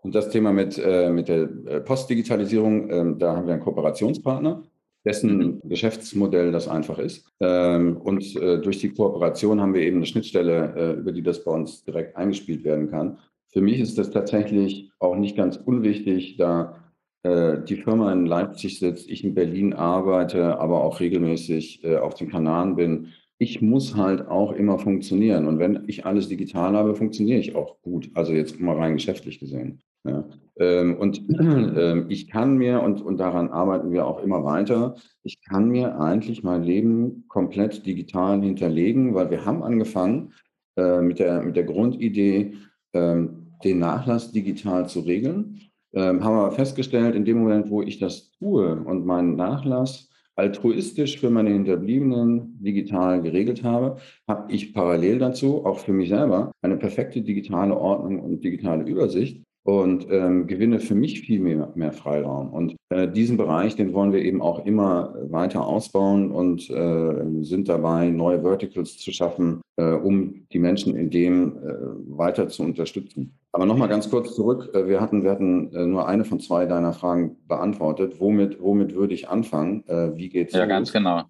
Und 0.02 0.16
das 0.16 0.30
Thema 0.30 0.54
mit, 0.54 0.78
äh, 0.78 1.10
mit 1.10 1.28
der 1.28 1.50
äh, 1.66 1.82
Postdigitalisierung, 1.82 2.90
ähm, 2.90 3.20
da 3.20 3.36
haben 3.36 3.48
wir 3.48 3.54
einen 3.54 3.64
Kooperationspartner, 3.64 4.64
dessen 5.06 5.38
mhm. 5.38 5.62
Geschäftsmodell 5.64 6.52
das 6.52 6.68
einfach 6.68 7.00
ist. 7.00 7.26
Ähm, 7.40 7.98
und 7.98 8.36
äh, 8.36 8.60
durch 8.60 8.80
die 8.80 8.94
Kooperation 8.94 9.60
haben 9.60 9.74
wir 9.74 9.82
eben 9.82 9.98
eine 9.98 10.06
Schnittstelle, 10.06 10.74
äh, 10.76 11.00
über 11.00 11.12
die 11.12 11.24
das 11.24 11.44
bei 11.44 11.52
uns 11.52 11.84
direkt 11.84 12.16
eingespielt 12.16 12.64
werden 12.64 12.90
kann. 12.90 13.18
Für 13.50 13.62
mich 13.62 13.80
ist 13.80 13.98
das 13.98 14.12
tatsächlich 14.12 14.92
auch 15.00 15.16
nicht 15.16 15.36
ganz 15.36 15.58
unwichtig, 15.58 16.38
da 16.38 16.76
äh, 17.24 17.60
die 17.64 17.78
Firma 17.78 18.12
in 18.12 18.26
Leipzig 18.26 18.80
sitzt, 18.80 19.10
ich 19.10 19.24
in 19.24 19.34
Berlin 19.34 19.74
arbeite, 19.74 20.60
aber 20.60 20.84
auch 20.84 21.00
regelmäßig 21.00 21.84
äh, 21.84 21.98
auf 21.98 22.14
den 22.14 22.30
Kanaren 22.30 22.76
bin. 22.76 23.14
Ich 23.40 23.62
muss 23.62 23.96
halt 23.96 24.28
auch 24.28 24.52
immer 24.52 24.80
funktionieren. 24.80 25.48
Und 25.48 25.60
wenn 25.60 25.84
ich 25.88 26.06
alles 26.06 26.28
digital 26.28 26.76
habe, 26.76 26.96
funktioniere 26.96 27.40
ich 27.40 27.56
auch 27.56 27.82
gut. 27.82 28.10
Also 28.16 28.34
jetzt 28.34 28.60
mal 28.60 28.76
rein 28.76 28.96
geschäftlich 28.96 29.40
gesehen. 29.40 29.82
Ja. 30.04 30.28
Ähm, 30.60 30.98
und 30.98 31.22
ähm, 31.40 32.06
ich 32.10 32.30
kann 32.30 32.58
mir, 32.58 32.82
und, 32.82 33.02
und 33.02 33.18
daran 33.20 33.50
arbeiten 33.50 33.92
wir 33.92 34.08
auch 34.08 34.24
immer 34.24 34.44
weiter, 34.44 34.96
ich 35.24 35.40
kann 35.42 35.70
mir 35.70 36.00
eigentlich 36.00 36.44
mein 36.44 36.64
Leben 36.64 37.26
komplett 37.28 37.86
digital 37.86 38.42
hinterlegen, 38.42 39.14
weil 39.14 39.30
wir 39.30 39.46
haben 39.46 39.62
angefangen 39.62 40.34
äh, 40.76 41.02
mit, 41.02 41.20
der, 41.20 41.44
mit 41.44 41.56
der 41.56 41.66
Grundidee, 41.66 42.54
ähm, 42.94 43.52
den 43.64 43.80
Nachlass 43.80 44.32
digital 44.32 44.88
zu 44.88 45.02
regeln 45.02 45.62
haben 45.96 46.20
wir 46.22 46.52
festgestellt, 46.52 47.16
in 47.16 47.26
dem 47.26 47.40
Moment, 47.40 47.70
wo 47.70 47.82
ich 47.82 47.98
das 47.98 48.32
tue 48.32 48.76
und 48.76 49.06
meinen 49.06 49.36
Nachlass 49.36 50.07
altruistisch 50.38 51.20
für 51.20 51.30
meine 51.30 51.50
Hinterbliebenen 51.50 52.64
digital 52.64 53.22
geregelt 53.22 53.64
habe, 53.64 53.98
habe 54.28 54.52
ich 54.54 54.74
parallel 54.74 55.20
dazu 55.20 55.66
auch 55.66 55.80
für 55.80 55.94
mich 55.94 56.10
selber 56.10 56.52
eine 56.62 56.78
perfekte 56.78 57.22
digitale 57.22 57.76
Ordnung 57.76 58.20
und 58.20 58.44
digitale 58.44 58.84
Übersicht 58.84 59.44
und 59.68 60.08
ähm, 60.10 60.48
gewinne 60.48 60.80
für 60.80 60.96
mich 60.96 61.20
viel 61.20 61.42
mehr, 61.42 61.74
mehr 61.76 61.92
Freiraum. 61.92 62.54
Und 62.54 62.78
äh, 62.88 63.06
diesen 63.06 63.36
Bereich, 63.36 63.76
den 63.76 63.92
wollen 63.92 64.14
wir 64.14 64.22
eben 64.22 64.42
auch 64.42 64.66
immer 64.66 65.14
weiter 65.30 65.68
ausbauen 65.68 66.32
und 66.32 66.70
äh, 66.70 67.44
sind 67.44 67.68
dabei, 67.68 68.10
neue 68.10 68.44
Verticals 68.44 68.98
zu 68.98 69.12
schaffen, 69.12 69.60
äh, 69.76 69.92
um 69.92 70.46
die 70.54 70.60
Menschen 70.60 70.96
in 70.96 71.10
dem 71.10 71.58
äh, 71.58 72.18
weiter 72.18 72.48
zu 72.48 72.64
unterstützen. 72.64 73.38
Aber 73.52 73.66
nochmal 73.66 73.90
ganz 73.90 74.10
kurz 74.10 74.34
zurück. 74.36 74.70
Äh, 74.74 74.88
wir 74.88 75.02
hatten, 75.02 75.24
wir 75.24 75.32
hatten 75.32 75.74
äh, 75.74 75.86
nur 75.86 76.08
eine 76.08 76.24
von 76.24 76.40
zwei 76.40 76.66
deiner 76.66 76.94
Fragen 76.94 77.36
beantwortet. 77.50 78.22
Womit, 78.22 78.62
womit 78.62 78.96
würde 78.96 79.16
ich 79.16 79.28
anfangen? 79.28 79.84
Wie 80.16 80.30
geht's? 80.30 80.54
Ja, 80.54 80.62
los? 80.62 80.70
ganz 80.70 80.94
genau. 80.94 81.24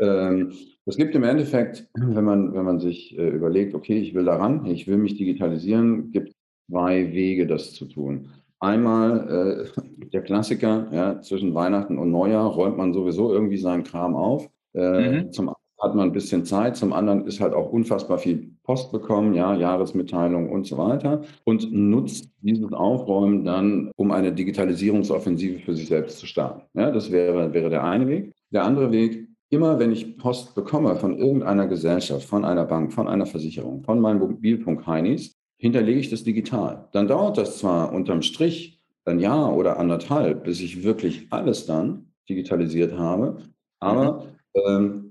Ähm, 0.00 0.50
es 0.84 0.96
gibt 0.96 1.14
im 1.14 1.22
Endeffekt, 1.22 1.86
wenn 1.94 2.24
man, 2.24 2.54
wenn 2.54 2.64
man 2.64 2.80
sich 2.80 3.16
überlegt, 3.16 3.74
okay, 3.74 3.98
ich 3.98 4.14
will 4.14 4.24
daran, 4.24 4.66
ich 4.66 4.88
will 4.88 4.96
mich 4.96 5.16
digitalisieren, 5.16 6.10
gibt 6.10 6.32
zwei 6.68 7.12
Wege, 7.12 7.46
das 7.46 7.74
zu 7.74 7.86
tun. 7.86 8.30
Einmal 8.60 9.68
äh, 9.76 10.06
der 10.12 10.22
Klassiker, 10.22 10.88
ja, 10.92 11.20
zwischen 11.20 11.54
Weihnachten 11.54 11.98
und 11.98 12.10
Neujahr 12.10 12.46
räumt 12.46 12.76
man 12.76 12.92
sowieso 12.92 13.32
irgendwie 13.32 13.58
seinen 13.58 13.84
Kram 13.84 14.16
auf. 14.16 14.48
Äh, 14.74 15.22
mhm. 15.22 15.32
Zum 15.32 15.54
hat 15.80 15.94
man 15.94 16.08
ein 16.08 16.12
bisschen 16.12 16.44
Zeit, 16.44 16.76
zum 16.76 16.92
anderen 16.92 17.26
ist 17.26 17.40
halt 17.40 17.54
auch 17.54 17.70
unfassbar 17.70 18.18
viel 18.18 18.50
Post 18.64 18.90
bekommen, 18.90 19.34
ja, 19.34 19.54
Jahresmitteilung 19.54 20.50
und 20.50 20.66
so 20.66 20.76
weiter 20.76 21.22
und 21.44 21.72
nutzt 21.72 22.30
dieses 22.42 22.72
Aufräumen 22.72 23.44
dann, 23.44 23.92
um 23.96 24.10
eine 24.10 24.32
Digitalisierungsoffensive 24.32 25.60
für 25.60 25.74
sich 25.74 25.86
selbst 25.86 26.18
zu 26.18 26.26
starten. 26.26 26.62
Ja, 26.74 26.90
das 26.90 27.12
wäre, 27.12 27.52
wäre 27.54 27.70
der 27.70 27.84
eine 27.84 28.08
Weg. 28.08 28.34
Der 28.50 28.64
andere 28.64 28.90
Weg, 28.90 29.28
immer 29.50 29.78
wenn 29.78 29.92
ich 29.92 30.18
Post 30.18 30.54
bekomme 30.54 30.96
von 30.96 31.16
irgendeiner 31.16 31.68
Gesellschaft, 31.68 32.26
von 32.26 32.44
einer 32.44 32.64
Bank, 32.64 32.92
von 32.92 33.06
einer 33.06 33.26
Versicherung, 33.26 33.84
von 33.84 34.00
meinem 34.00 34.18
Mobilfunk 34.18 34.86
Heinis, 34.86 35.37
hinterlege 35.58 36.00
ich 36.00 36.10
das 36.10 36.24
digital. 36.24 36.88
Dann 36.92 37.08
dauert 37.08 37.36
das 37.36 37.58
zwar 37.58 37.92
unterm 37.92 38.22
Strich 38.22 38.80
ein 39.04 39.18
Jahr 39.18 39.54
oder 39.54 39.78
anderthalb, 39.78 40.44
bis 40.44 40.60
ich 40.60 40.82
wirklich 40.82 41.26
alles 41.30 41.66
dann 41.66 42.12
digitalisiert 42.28 42.96
habe, 42.96 43.38
aber 43.80 44.24
mhm. 44.54 44.60
ähm, 44.66 45.08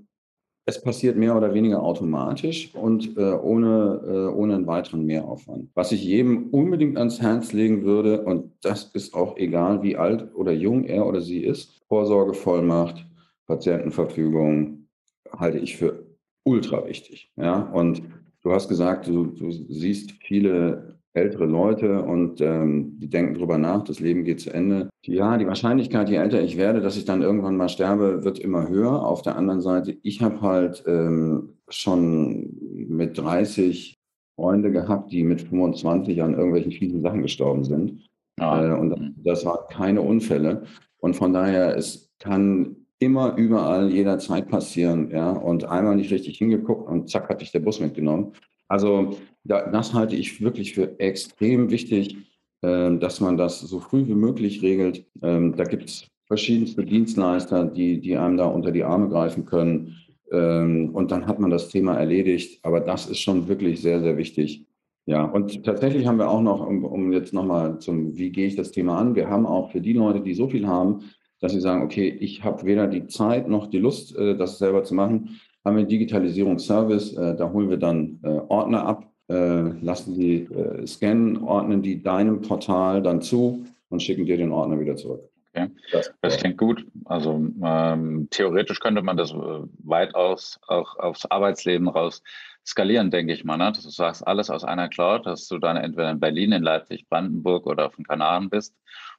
es 0.68 0.82
passiert 0.82 1.16
mehr 1.16 1.34
oder 1.34 1.54
weniger 1.54 1.82
automatisch 1.82 2.74
und 2.74 3.16
äh, 3.16 3.32
ohne, 3.32 4.02
äh, 4.06 4.38
ohne 4.38 4.54
einen 4.54 4.66
weiteren 4.66 5.06
Mehraufwand. 5.06 5.70
Was 5.74 5.92
ich 5.92 6.04
jedem 6.04 6.50
unbedingt 6.50 6.98
ans 6.98 7.22
Herz 7.22 7.54
legen 7.54 7.84
würde, 7.84 8.22
und 8.22 8.52
das 8.60 8.84
ist 8.92 9.14
auch 9.14 9.38
egal, 9.38 9.82
wie 9.82 9.96
alt 9.96 10.34
oder 10.34 10.52
jung 10.52 10.84
er 10.84 11.06
oder 11.06 11.22
sie 11.22 11.42
ist, 11.42 11.80
Vorsorgevollmacht, 11.88 13.06
Patientenverfügung 13.46 14.88
halte 15.32 15.58
ich 15.58 15.78
für 15.78 16.04
ultra 16.44 16.86
wichtig. 16.86 17.32
Ja? 17.36 17.62
Und 17.72 18.02
du 18.42 18.52
hast 18.52 18.68
gesagt, 18.68 19.06
du, 19.06 19.26
du 19.26 19.50
siehst 19.50 20.12
viele 20.22 20.98
ältere 21.14 21.46
Leute 21.46 22.02
und 22.02 22.40
ähm, 22.40 22.98
die 22.98 23.08
denken 23.08 23.34
drüber 23.34 23.58
nach, 23.58 23.82
das 23.82 24.00
Leben 24.00 24.24
geht 24.24 24.40
zu 24.40 24.52
Ende. 24.52 24.88
Ja, 25.04 25.36
die 25.36 25.46
Wahrscheinlichkeit, 25.46 26.08
je 26.08 26.16
älter 26.16 26.42
ich 26.42 26.56
werde, 26.56 26.80
dass 26.80 26.96
ich 26.96 27.04
dann 27.04 27.22
irgendwann 27.22 27.56
mal 27.56 27.68
sterbe, 27.68 28.24
wird 28.24 28.38
immer 28.38 28.68
höher. 28.68 29.04
Auf 29.04 29.22
der 29.22 29.36
anderen 29.36 29.60
Seite, 29.60 29.96
ich 30.02 30.22
habe 30.22 30.40
halt 30.40 30.84
ähm, 30.86 31.54
schon 31.68 32.56
mit 32.88 33.18
30 33.18 33.94
Freunde 34.36 34.70
gehabt, 34.70 35.10
die 35.10 35.24
mit 35.24 35.42
25 35.42 36.22
an 36.22 36.34
irgendwelchen 36.34 36.72
vielen 36.72 37.00
Sachen 37.00 37.22
gestorben 37.22 37.64
sind. 37.64 38.06
Ah. 38.38 38.64
Äh, 38.64 38.78
und 38.78 38.90
mhm. 38.90 39.14
das 39.24 39.44
waren 39.44 39.66
keine 39.70 40.02
Unfälle. 40.02 40.64
Und 40.98 41.14
von 41.14 41.32
daher, 41.32 41.76
es 41.76 42.10
kann 42.18 42.76
immer 42.98 43.36
überall 43.36 43.90
jederzeit 43.90 44.48
passieren, 44.48 45.10
ja, 45.10 45.30
und 45.30 45.64
einmal 45.64 45.96
nicht 45.96 46.10
richtig 46.10 46.38
hingeguckt 46.38 46.88
und 46.88 47.08
zack, 47.08 47.28
hat 47.28 47.40
dich 47.40 47.52
der 47.52 47.60
Bus 47.60 47.80
mitgenommen. 47.80 48.32
Also 48.68 49.16
das 49.44 49.94
halte 49.94 50.16
ich 50.16 50.42
wirklich 50.42 50.74
für 50.74 50.98
extrem 51.00 51.70
wichtig, 51.70 52.16
ähm, 52.62 53.00
dass 53.00 53.20
man 53.20 53.36
das 53.36 53.60
so 53.60 53.80
früh 53.80 54.06
wie 54.06 54.14
möglich 54.14 54.62
regelt. 54.62 55.06
Ähm, 55.22 55.54
da 55.56 55.64
gibt 55.64 55.84
es 55.84 56.08
verschiedenste 56.26 56.84
Dienstleister, 56.84 57.64
die, 57.64 58.00
die 58.00 58.16
einem 58.16 58.36
da 58.36 58.46
unter 58.46 58.72
die 58.72 58.84
Arme 58.84 59.08
greifen 59.08 59.46
können. 59.46 59.96
Ähm, 60.30 60.90
und 60.92 61.10
dann 61.10 61.26
hat 61.26 61.38
man 61.38 61.50
das 61.50 61.68
Thema 61.70 61.94
erledigt. 61.94 62.60
Aber 62.64 62.80
das 62.80 63.08
ist 63.08 63.20
schon 63.20 63.48
wirklich 63.48 63.80
sehr, 63.80 64.00
sehr 64.00 64.16
wichtig. 64.16 64.66
Ja, 65.06 65.24
und 65.24 65.64
tatsächlich 65.64 66.06
haben 66.06 66.18
wir 66.18 66.28
auch 66.28 66.42
noch, 66.42 66.66
um, 66.66 66.84
um 66.84 67.12
jetzt 67.12 67.32
nochmal 67.32 67.78
zum, 67.78 68.18
wie 68.18 68.30
gehe 68.30 68.46
ich 68.46 68.56
das 68.56 68.72
Thema 68.72 68.98
an? 68.98 69.14
Wir 69.14 69.30
haben 69.30 69.46
auch 69.46 69.70
für 69.70 69.80
die 69.80 69.94
Leute, 69.94 70.20
die 70.20 70.34
so 70.34 70.48
viel 70.48 70.66
haben, 70.66 71.04
dass 71.40 71.52
sie 71.52 71.60
sagen, 71.60 71.82
okay, 71.82 72.08
ich 72.08 72.44
habe 72.44 72.64
weder 72.64 72.86
die 72.86 73.06
Zeit 73.06 73.48
noch 73.48 73.68
die 73.68 73.78
Lust, 73.78 74.16
äh, 74.16 74.36
das 74.36 74.58
selber 74.58 74.84
zu 74.84 74.94
machen, 74.94 75.40
haben 75.64 75.76
wir 75.76 75.80
einen 75.80 75.88
Digitalisierungsservice, 75.88 77.14
äh, 77.14 77.36
da 77.36 77.52
holen 77.52 77.70
wir 77.70 77.76
dann 77.76 78.20
äh, 78.22 78.40
Ordner 78.48 78.86
ab, 78.86 79.04
lassen 79.30 80.18
die 80.18 80.48
scannen, 80.86 81.42
ordnen 81.42 81.82
die 81.82 82.02
deinem 82.02 82.40
Portal 82.40 83.02
dann 83.02 83.20
zu 83.20 83.66
und 83.90 84.02
schicken 84.02 84.24
dir 84.24 84.38
den 84.38 84.52
Ordner 84.52 84.80
wieder 84.80 84.96
zurück. 84.96 85.28
Okay. 85.52 85.70
Das, 85.92 86.12
das 86.20 86.36
klingt 86.38 86.58
gut. 86.58 86.86
Also 87.04 87.32
ähm, 87.62 88.28
theoretisch 88.30 88.80
könnte 88.80 89.02
man 89.02 89.16
das 89.16 89.32
äh, 89.32 89.36
weitaus 89.84 90.58
auch 90.66 90.98
aufs 90.98 91.26
Arbeitsleben 91.26 91.88
raus 91.88 92.22
skalieren, 92.66 93.10
denke 93.10 93.32
ich 93.32 93.44
mal. 93.44 93.56
Ne? 93.56 93.72
Dass 93.72 93.82
du 93.82 93.90
sagst, 93.90 94.26
alles 94.26 94.50
aus 94.50 94.64
einer 94.64 94.88
Cloud, 94.88 95.26
dass 95.26 95.48
du 95.48 95.58
dann 95.58 95.76
entweder 95.76 96.10
in 96.10 96.20
Berlin, 96.20 96.52
in 96.52 96.62
Leipzig, 96.62 97.08
Brandenburg 97.08 97.66
oder 97.66 97.86
auf 97.86 97.96
den 97.96 98.04
Kanaren 98.04 98.50
bist 98.50 98.74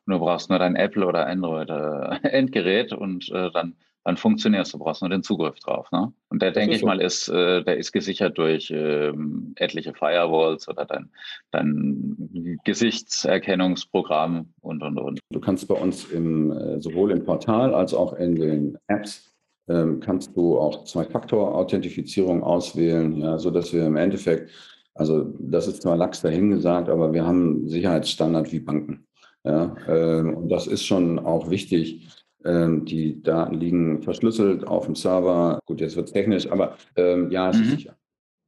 und 0.06 0.14
du 0.14 0.20
brauchst 0.20 0.50
nur 0.50 0.60
dein 0.60 0.76
Apple 0.76 1.06
oder 1.06 1.28
Android 1.28 1.70
äh, 1.70 2.28
Endgerät 2.30 2.94
und 2.94 3.30
äh, 3.30 3.52
dann 3.52 3.76
dann 4.10 4.18
funktioniert 4.18 4.66
es. 4.66 4.72
Du 4.72 4.80
brauchst 4.80 5.02
nur 5.02 5.10
den 5.10 5.24
Zugriff 5.24 5.60
drauf. 5.60 5.92
Ne? 5.92 6.12
Und 6.30 6.42
der, 6.42 6.52
denke 6.52 6.74
ich 6.74 6.82
so. 6.82 6.86
mal, 6.86 7.02
ist, 7.02 7.28
äh, 7.28 7.64
der 7.64 7.78
ist 7.78 7.92
gesichert 7.92 8.38
durch 8.38 8.72
ähm, 8.72 9.54
etliche 9.56 9.94
Firewalls 9.94 10.68
oder 10.68 10.86
dein, 10.86 11.10
dein 11.52 12.58
Gesichtserkennungsprogramm 12.64 14.54
und, 14.62 14.82
und, 14.82 14.98
und. 14.98 15.20
Du 15.32 15.40
kannst 15.40 15.68
bei 15.68 15.76
uns 15.76 16.06
im, 16.06 16.52
äh, 16.52 16.82
sowohl 16.82 17.12
im 17.12 17.24
Portal 17.24 17.74
als 17.74 17.94
auch 17.94 18.14
in 18.14 18.36
den 18.36 18.78
Apps 18.88 19.32
ähm, 19.68 20.00
kannst 20.00 20.36
du 20.36 20.58
auch 20.58 20.86
Zwei-Faktor-Authentifizierung 20.86 22.42
auswählen, 22.42 23.16
ja, 23.18 23.38
sodass 23.38 23.74
wir 23.74 23.86
im 23.86 23.98
Endeffekt, 23.98 24.50
also 24.96 25.26
das 25.40 25.68
ist 25.68 25.84
zwar 25.84 25.96
lax 25.96 26.22
dahingesagt, 26.22 26.90
aber 26.90 27.14
wir 27.14 27.26
haben 27.26 27.68
Sicherheitsstandard 27.68 28.52
wie 28.52 28.60
Banken. 28.60 29.06
Ja, 29.50 29.76
ähm, 29.88 30.36
und 30.36 30.50
das 30.50 30.68
ist 30.68 30.86
schon 30.86 31.18
auch 31.18 31.50
wichtig, 31.50 32.08
ähm, 32.46 32.86
die 32.86 33.22
Daten 33.24 33.56
liegen 33.56 34.04
verschlüsselt 34.04 34.68
auf 34.68 34.86
dem 34.86 34.96
Server. 34.96 35.60
Gut, 35.66 35.82
jetzt 35.82 35.96
wird 35.96 36.08
es 36.08 36.14
technisch, 36.14 36.52
aber 36.52 36.78
ähm, 36.96 37.32
ja, 37.32 37.50
es 37.50 37.58
mhm. 37.58 37.64
ist 37.64 37.70
sicher. 37.72 37.98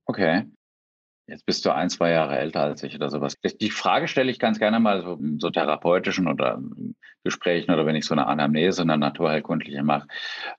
Okay. 0.05 0.45
Jetzt 1.27 1.45
bist 1.45 1.65
du 1.65 1.73
ein, 1.73 1.89
zwei 1.89 2.11
Jahre 2.11 2.37
älter 2.37 2.61
als 2.61 2.83
ich 2.83 2.93
oder 2.93 3.09
sowas. 3.09 3.35
Die 3.61 3.69
Frage 3.69 4.07
stelle 4.07 4.29
ich 4.29 4.37
ganz 4.37 4.59
gerne 4.59 4.79
mal 4.79 5.01
so, 5.01 5.17
so 5.39 5.49
therapeutischen 5.49 6.27
oder 6.27 6.61
Gesprächen 7.23 7.71
oder 7.71 7.85
wenn 7.85 7.95
ich 7.95 8.05
so 8.05 8.13
eine 8.13 8.27
Anamnese, 8.27 8.81
eine 8.81 8.97
naturheilkundliche 8.97 9.83
mache. 9.83 10.07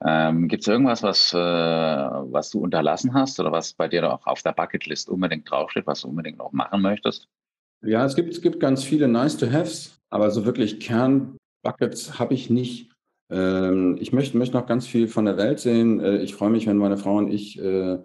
Ähm, 0.04 0.48
Gibt 0.48 0.62
es 0.62 0.68
irgendwas, 0.68 1.02
was, 1.02 1.32
äh, 1.34 1.36
was 1.36 2.50
du 2.50 2.60
unterlassen 2.60 3.12
hast 3.14 3.38
oder 3.38 3.52
was 3.52 3.74
bei 3.74 3.86
dir 3.86 4.10
auch 4.10 4.26
auf 4.26 4.42
der 4.42 4.52
Bucketlist 4.52 5.08
unbedingt 5.08 5.50
draufsteht, 5.50 5.86
was 5.86 6.00
du 6.00 6.08
unbedingt 6.08 6.38
noch 6.38 6.52
machen 6.52 6.80
möchtest? 6.80 7.28
Ja, 7.84 8.04
es 8.04 8.14
gibt, 8.16 8.32
es 8.32 8.40
gibt 8.40 8.60
ganz 8.60 8.82
viele 8.84 9.08
Nice-to-Haves, 9.08 10.01
aber 10.12 10.30
so 10.30 10.44
wirklich 10.44 10.78
Kernbuckets 10.78 12.18
habe 12.18 12.34
ich 12.34 12.50
nicht. 12.50 12.90
Ähm, 13.30 13.96
ich 13.98 14.12
möchte, 14.12 14.36
möchte 14.36 14.56
noch 14.56 14.66
ganz 14.66 14.86
viel 14.86 15.08
von 15.08 15.24
der 15.24 15.38
Welt 15.38 15.58
sehen. 15.58 16.00
Äh, 16.00 16.18
ich 16.18 16.34
freue 16.34 16.50
mich, 16.50 16.66
wenn 16.66 16.76
meine 16.76 16.98
Frau 16.98 17.16
und 17.16 17.32
ich 17.32 17.58
äh, 17.58 17.98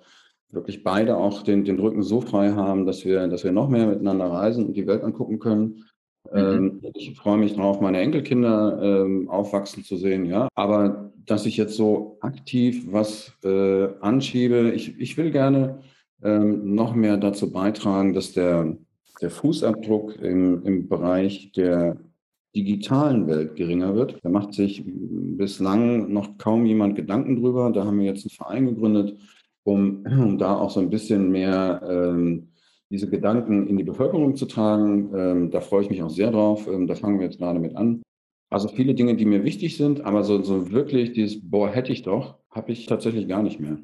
wirklich 0.49 0.83
beide 0.83 1.17
auch 1.17 1.43
den, 1.43 1.65
den 1.65 1.79
Rücken 1.79 2.03
so 2.03 2.21
frei 2.21 2.51
haben, 2.53 2.85
dass 2.85 3.03
wir, 3.03 3.27
dass 3.27 3.43
wir 3.43 3.51
noch 3.51 3.67
mehr 3.67 3.87
miteinander 3.87 4.27
reisen 4.27 4.65
und 4.65 4.77
die 4.77 4.87
Welt 4.87 5.03
angucken 5.03 5.39
können. 5.39 5.83
Mhm. 6.31 6.37
Ähm, 6.37 6.81
ich 6.93 7.17
freue 7.17 7.37
mich 7.37 7.55
darauf, 7.55 7.81
meine 7.81 7.99
Enkelkinder 7.99 8.79
ähm, 8.81 9.29
aufwachsen 9.29 9.83
zu 9.83 9.97
sehen, 9.97 10.25
ja. 10.25 10.47
Aber 10.55 11.11
dass 11.25 11.45
ich 11.45 11.57
jetzt 11.57 11.75
so 11.75 12.17
aktiv 12.21 12.85
was 12.89 13.33
äh, 13.43 13.89
anschiebe, 13.99 14.71
ich, 14.71 14.97
ich 14.97 15.17
will 15.17 15.31
gerne 15.31 15.79
ähm, 16.23 16.73
noch 16.73 16.95
mehr 16.95 17.17
dazu 17.17 17.51
beitragen, 17.51 18.13
dass 18.13 18.31
der, 18.31 18.77
der 19.21 19.29
Fußabdruck 19.29 20.15
im, 20.17 20.63
im 20.63 20.87
Bereich 20.87 21.51
der 21.53 21.97
digitalen 22.55 23.27
Welt 23.27 23.55
geringer 23.55 23.95
wird. 23.95 24.19
Da 24.23 24.29
macht 24.29 24.53
sich 24.53 24.83
bislang 24.85 26.11
noch 26.11 26.37
kaum 26.37 26.65
jemand 26.65 26.95
Gedanken 26.95 27.35
drüber. 27.35 27.71
Da 27.71 27.85
haben 27.85 27.99
wir 27.99 28.05
jetzt 28.05 28.25
einen 28.25 28.31
Verein 28.31 28.65
gegründet, 28.65 29.17
um, 29.63 30.03
um 30.05 30.37
da 30.37 30.55
auch 30.55 30.71
so 30.71 30.79
ein 30.79 30.89
bisschen 30.89 31.29
mehr 31.29 31.81
ähm, 31.87 32.49
diese 32.89 33.09
Gedanken 33.09 33.67
in 33.67 33.77
die 33.77 33.83
Bevölkerung 33.83 34.35
zu 34.35 34.45
tragen. 34.45 35.11
Ähm, 35.13 35.51
da 35.51 35.61
freue 35.61 35.83
ich 35.83 35.89
mich 35.89 36.01
auch 36.01 36.09
sehr 36.09 36.31
drauf. 36.31 36.67
Ähm, 36.67 36.87
da 36.87 36.95
fangen 36.95 37.19
wir 37.19 37.25
jetzt 37.25 37.37
gerade 37.37 37.59
mit 37.59 37.75
an. 37.75 38.01
Also 38.49 38.69
viele 38.69 38.95
Dinge, 38.95 39.15
die 39.15 39.25
mir 39.25 39.43
wichtig 39.43 39.75
sind, 39.75 40.01
aber 40.01 40.23
so, 40.23 40.41
so 40.41 40.71
wirklich 40.71 41.11
dieses, 41.11 41.49
boah, 41.49 41.69
hätte 41.69 41.91
ich 41.91 42.03
doch, 42.03 42.37
habe 42.49 42.71
ich 42.71 42.85
tatsächlich 42.85 43.27
gar 43.27 43.43
nicht 43.43 43.59
mehr. 43.59 43.77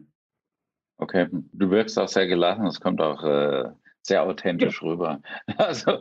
Okay, 0.98 1.28
du 1.52 1.70
wirkst 1.70 2.00
auch 2.00 2.08
sehr 2.08 2.28
gelassen. 2.28 2.66
Es 2.66 2.80
kommt 2.80 3.02
auch 3.02 3.24
äh, 3.24 3.72
sehr 4.04 4.24
authentisch 4.24 4.82
ja. 4.82 4.88
rüber. 4.88 5.22
Also 5.58 6.00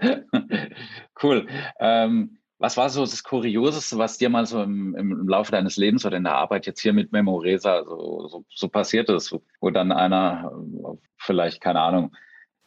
cool. 1.23 1.47
Ähm, 1.81 2.39
was 2.59 2.77
war 2.77 2.91
so 2.91 3.01
das 3.01 3.25
Kurioseste, 3.25 3.99
was 3.99 4.19
dir 4.19 4.29
mal 4.29 4.47
so 4.47 4.63
im, 4.63 4.95
im, 4.95 5.27
Laufe 5.27 5.51
deines 5.51 5.77
Lebens 5.77 6.07
oder 6.07 6.17
in 6.17 6.25
der 6.25 6.37
Arbeit 6.37 6.67
jetzt 6.67 6.81
hier 6.81 6.93
mit 6.93 7.11
Memoresa 7.11 7.83
so, 7.85 8.29
so, 8.29 8.45
so 8.49 8.69
passiert 8.69 9.09
ist, 9.09 9.37
wo 9.61 9.71
dann 9.71 9.91
einer 9.91 10.53
vielleicht, 11.17 11.61
keine 11.61 11.81
Ahnung, 11.81 12.15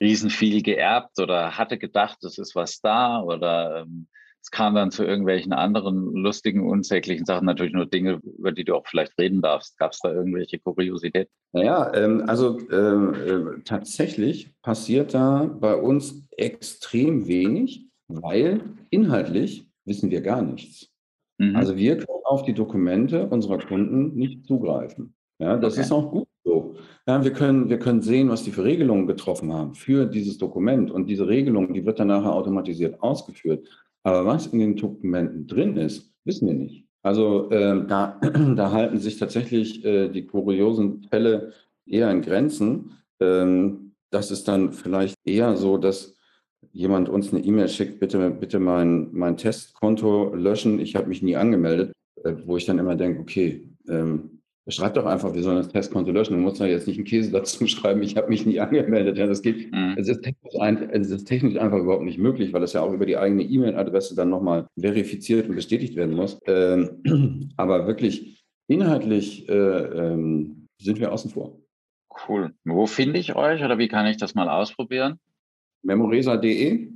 riesen 0.01 0.29
viel 0.29 0.61
geerbt 0.61 1.17
oder 1.19 1.57
hatte 1.57 1.77
gedacht, 1.77 2.23
es 2.25 2.37
ist 2.37 2.55
was 2.55 2.81
da 2.81 3.21
oder 3.21 3.83
ähm, 3.83 4.07
es 4.45 4.51
kam 4.51 4.75
dann 4.75 4.91
zu 4.91 5.03
irgendwelchen 5.03 5.53
anderen 5.53 6.13
lustigen, 6.13 6.69
unsäglichen 6.69 7.25
Sachen, 7.25 7.45
natürlich 7.45 7.73
nur 7.73 7.87
Dinge, 7.87 8.21
über 8.37 8.51
die 8.51 8.63
du 8.63 8.75
auch 8.75 8.85
vielleicht 8.85 9.17
reden 9.17 9.41
darfst. 9.41 9.75
Gab 9.79 9.93
es 9.93 9.99
da 10.01 10.13
irgendwelche 10.13 10.59
Kuriositäten? 10.59 11.33
Naja, 11.51 11.91
ähm, 11.95 12.25
also 12.27 12.59
ähm, 12.69 13.15
äh, 13.15 13.61
tatsächlich 13.63 14.53
passiert 14.61 15.15
da 15.15 15.45
bei 15.45 15.75
uns 15.75 16.27
extrem 16.37 17.27
wenig, 17.27 17.87
weil 18.07 18.61
inhaltlich 18.91 19.67
wissen 19.83 20.11
wir 20.11 20.21
gar 20.21 20.43
nichts. 20.43 20.91
Mhm. 21.39 21.55
Also 21.55 21.75
wir 21.75 21.97
können 21.97 22.23
auf 22.25 22.43
die 22.43 22.53
Dokumente 22.53 23.27
unserer 23.27 23.57
Kunden 23.57 24.13
nicht 24.13 24.45
zugreifen. 24.45 25.15
Ja, 25.39 25.57
das 25.57 25.73
okay. 25.73 25.81
ist 25.81 25.91
auch 25.91 26.11
gut 26.11 26.27
so. 26.43 26.75
Ja, 27.07 27.23
wir 27.23 27.33
können, 27.33 27.69
wir 27.69 27.79
können 27.79 28.03
sehen, 28.03 28.29
was 28.29 28.43
die 28.43 28.51
für 28.51 28.63
Regelungen 28.63 29.07
getroffen 29.07 29.51
haben 29.51 29.73
für 29.73 30.05
dieses 30.05 30.37
Dokument. 30.37 30.91
Und 30.91 31.07
diese 31.07 31.27
Regelung, 31.27 31.73
die 31.73 31.83
wird 31.83 31.99
dann 31.99 32.09
nachher 32.09 32.33
automatisiert 32.33 33.01
ausgeführt. 33.01 33.67
Aber 34.05 34.23
was 34.23 34.45
in 34.45 34.59
den 34.59 34.75
Dokumenten 34.75 35.47
drin 35.47 35.77
ist, 35.77 36.13
wissen 36.25 36.47
wir 36.47 36.53
nicht. 36.53 36.85
Also 37.01 37.49
äh, 37.49 37.85
da, 37.87 38.19
da 38.55 38.71
halten 38.71 38.99
sich 38.99 39.17
tatsächlich 39.17 39.83
äh, 39.83 40.09
die 40.09 40.27
kuriosen 40.27 41.01
Fälle 41.09 41.53
eher 41.87 42.11
in 42.11 42.21
Grenzen. 42.21 42.91
Ähm, 43.19 43.95
das 44.11 44.29
ist 44.29 44.47
dann 44.47 44.73
vielleicht 44.73 45.15
eher 45.25 45.57
so, 45.57 45.77
dass 45.77 46.15
jemand 46.71 47.09
uns 47.09 47.33
eine 47.33 47.43
E-Mail 47.43 47.67
schickt, 47.67 47.99
bitte, 47.99 48.29
bitte 48.29 48.59
mein, 48.59 49.09
mein 49.11 49.37
Testkonto 49.37 50.35
löschen. 50.35 50.79
Ich 50.79 50.95
habe 50.95 51.07
mich 51.07 51.23
nie 51.23 51.35
angemeldet, 51.35 51.91
äh, 52.23 52.35
wo 52.45 52.57
ich 52.57 52.65
dann 52.65 52.77
immer 52.77 52.95
denke, 52.95 53.21
okay, 53.21 53.67
ähm, 53.87 54.34
Schreibt 54.67 54.97
doch 54.97 55.05
einfach, 55.05 55.35
wir 55.35 55.43
sollen 55.43 55.57
das 55.57 55.69
Testkonto 55.69 56.11
löschen. 56.11 56.33
Du 56.33 56.39
musst 56.39 56.59
da 56.59 56.65
jetzt 56.65 56.87
nicht 56.87 56.97
einen 56.97 57.05
Käse 57.05 57.31
dazu 57.31 57.67
schreiben, 57.67 58.01
ich 58.01 58.17
habe 58.17 58.29
mich 58.29 58.45
nie 58.45 58.59
angemeldet. 58.59 59.17
Ja, 59.17 59.27
das 59.27 59.43
geht. 59.43 59.71
Mhm. 59.71 59.95
Es, 59.97 60.07
ist 60.07 60.25
ein, 60.59 60.89
es, 60.89 61.11
ist 61.11 61.25
technisch 61.25 61.57
einfach 61.57 61.77
überhaupt 61.77 62.03
nicht 62.03 62.17
möglich, 62.17 62.51
weil 62.51 62.63
es 62.63 62.73
ja 62.73 62.81
auch 62.81 62.91
über 62.91 63.05
die 63.05 63.17
eigene 63.17 63.43
E-Mail-Adresse 63.43 64.15
dann 64.15 64.29
nochmal 64.29 64.67
verifiziert 64.79 65.47
und 65.47 65.55
bestätigt 65.55 65.95
werden 65.95 66.15
muss. 66.15 66.39
Ähm, 66.47 67.51
aber 67.57 67.85
wirklich 67.85 68.43
inhaltlich 68.67 69.47
äh, 69.49 69.53
ähm, 69.53 70.67
sind 70.79 70.99
wir 70.99 71.11
außen 71.11 71.29
vor. 71.29 71.59
Cool. 72.27 72.53
Wo 72.63 72.87
finde 72.87 73.19
ich 73.19 73.35
euch 73.35 73.63
oder 73.63 73.77
wie 73.77 73.87
kann 73.87 74.07
ich 74.07 74.17
das 74.17 74.33
mal 74.33 74.49
ausprobieren? 74.49 75.19
Memoresa.de 75.83 76.91